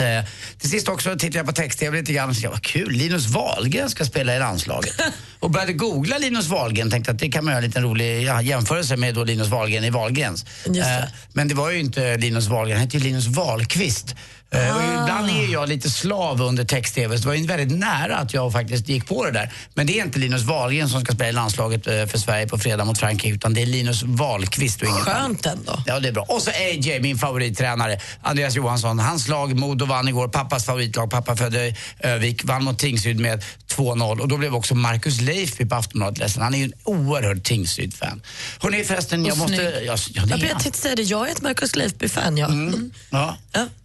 Eh, 0.00 0.24
till 0.58 0.70
sist 0.70 0.88
också 0.88 1.10
tittade 1.10 1.38
jag 1.38 1.46
på 1.46 1.52
text-tv 1.52 1.98
lite 1.98 2.12
grann 2.12 2.28
och 2.28 2.34
tänkte, 2.34 2.48
vad 2.48 2.62
kul, 2.62 2.92
Linus 2.92 3.26
Wahlgren 3.26 3.90
ska 3.90 4.04
spela 4.04 4.36
i 4.36 4.38
landslaget. 4.38 4.94
och 5.40 5.50
började 5.50 5.72
googla 5.72 6.18
Linus 6.18 6.46
Wahlgren, 6.46 6.90
tänkte 6.90 7.10
att 7.10 7.18
det 7.18 7.28
kan 7.28 7.44
man 7.44 7.52
göra 7.52 7.62
en 7.62 7.68
liten 7.68 7.82
rolig 7.82 8.22
ja, 8.22 8.42
jämförelse 8.42 8.96
med 8.96 9.14
då 9.14 9.24
Linus 9.24 9.48
Wahlgren 9.48 9.84
i 9.84 9.90
Wahlgrens. 9.90 10.44
Eh, 10.66 11.04
men 11.32 11.48
det 11.48 11.54
var 11.54 11.70
ju 11.70 11.80
inte 11.80 12.16
Linus 12.16 12.46
Wahlgren, 12.46 12.78
han 12.78 12.86
hette 12.86 12.96
ju 12.96 13.02
Linus 13.02 13.26
Wahlqvist. 13.26 14.14
Eh, 14.54 14.76
och 14.76 14.82
ibland 14.82 15.30
är 15.30 15.52
jag 15.52 15.68
lite 15.68 15.90
slav 15.90 16.42
under 16.42 16.64
text-tv, 16.64 17.16
så 17.16 17.22
det 17.22 17.28
var 17.28 17.34
ju 17.34 17.46
väldigt 17.46 17.78
nära 17.78 18.16
att 18.16 18.34
jag 18.34 18.52
faktiskt 18.52 18.88
gick 18.88 19.06
på 19.06 19.24
det 19.24 19.30
där. 19.30 19.52
Men 19.74 19.86
det 19.86 19.98
är 19.98 20.04
inte 20.04 20.18
Linus 20.18 20.42
Wahlgren 20.42 20.88
som 20.88 21.00
ska 21.00 21.12
spela 21.12 21.28
i 21.28 21.32
landslaget 21.32 21.86
eh, 21.86 22.06
för 22.06 22.18
Sverige 22.18 22.46
på 22.46 22.58
fredag 22.58 22.84
mot 22.84 22.98
Frankrike, 22.98 23.34
utan 23.34 23.54
det 23.54 23.62
är 23.62 23.66
Linus 23.66 24.02
Wahlqvist 24.02 24.82
och 24.82 24.88
inget 24.88 25.00
Skönt 25.02 25.46
ändå. 25.46 25.82
Ja, 25.86 26.00
det 26.00 26.08
är 26.08 26.12
bra. 26.12 26.24
Och 26.28 26.42
så 26.42 26.50
AJ, 26.50 27.00
min 27.00 27.18
favorittränare, 27.18 28.00
Andreas 28.22 28.56
Johansson. 28.56 28.98
Hans 28.98 29.28
lag, 29.28 29.56
Modo, 29.56 29.86
vann 29.86 30.08
igår. 30.08 30.28
Pappas 30.28 30.64
favoritlag, 30.64 31.10
pappa 31.10 31.36
födde 31.36 31.74
Övik, 31.98 32.44
vann 32.44 32.64
mot 32.64 32.78
Tingsryd 32.78 33.20
med 33.20 33.44
2-0. 33.76 34.20
Och 34.20 34.28
då 34.28 34.36
blev 34.36 34.54
också 34.54 34.74
Marcus 34.74 35.20
Leifby 35.20 35.66
på 35.66 35.74
Aftonbladet 35.74 36.18
ledsen. 36.18 36.42
Han 36.42 36.54
är 36.54 36.58
ju 36.58 36.64
en 36.64 36.72
oerhörd 36.84 37.42
Tingsryd-fan. 37.42 38.22
Hörrni 38.60 38.84
förresten, 38.84 39.24
jag 39.24 39.32
Och 39.32 39.38
måste... 39.38 39.82
Ja, 39.86 39.96
ja, 40.14 40.22
det 40.22 40.30
Jag 40.30 40.40
är 40.40 40.48
jag 40.48 40.60
tänkte 40.60 40.80
säga 40.80 40.96
det, 40.96 41.02
jag 41.02 41.28
är 41.28 41.32
ett 41.32 41.42
Marcus 41.42 41.76
Leifby-fan. 41.76 42.36
Ja. 42.36 42.46
Mm. 42.46 42.90
Ja. 43.10 43.36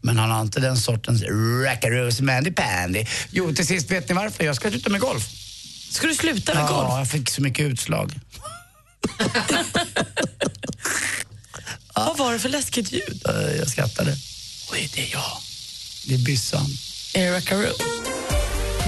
Men 0.02 0.18
han 0.18 0.32
har 0.32 0.42
inte 0.42 0.59
den 0.60 0.78
sortens 0.78 1.24
rackaroos 1.66 2.22
mandy 2.22 2.52
pandy. 2.52 3.06
Jo, 3.32 3.54
till 3.54 3.68
sist, 3.68 3.92
vet 3.92 4.10
ni 4.10 4.16
varför? 4.16 4.44
Jag 4.44 4.56
ska 4.56 4.70
sluta 4.70 4.90
med 4.90 5.02
golf. 5.02 5.24
Ska 5.90 6.08
du 6.08 6.16
sluta 6.16 6.54
med 6.54 6.64
ja, 6.64 6.68
golf? 6.68 6.90
jag 6.98 7.08
fick 7.08 7.30
så 7.30 7.42
mycket 7.42 7.66
utslag. 7.66 8.14
Vad 11.96 12.18
var 12.18 12.34
det 12.34 12.40
för 12.40 12.50
läskigt 12.50 12.92
ljud? 12.92 13.22
Jag 13.60 13.68
skrattade. 13.68 14.16
Oj, 14.72 14.90
det 14.96 15.02
är 15.02 15.12
jag. 15.12 15.38
Det 16.08 16.14
är 16.14 16.26
byssan. 16.26 16.66
Är 17.14 17.26
det 17.26 17.38
Rackaroo? 17.38 17.74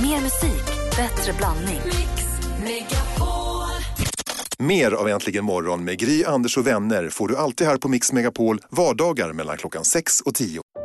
Mer 0.02 0.22
musik, 0.22 0.66
bättre 0.96 1.34
blandning. 1.34 1.82
Mer 4.60 4.92
av 4.92 5.10
Äntligen 5.10 5.46
morgon 5.46 5.84
med 5.84 6.00
Gry, 6.00 6.24
Anders 6.24 6.58
och 6.58 6.68
vänner 6.68 7.10
får 7.10 7.28
du 7.28 7.38
alltid 7.38 7.68
här 7.68 7.78
på 7.78 7.88
Mix 7.88 8.12
Megapol 8.12 8.60
vardagar 8.70 9.34
mellan 9.34 9.58
klockan 9.58 9.86
6 9.86 10.22
och 10.22 10.36
10. 10.36 10.62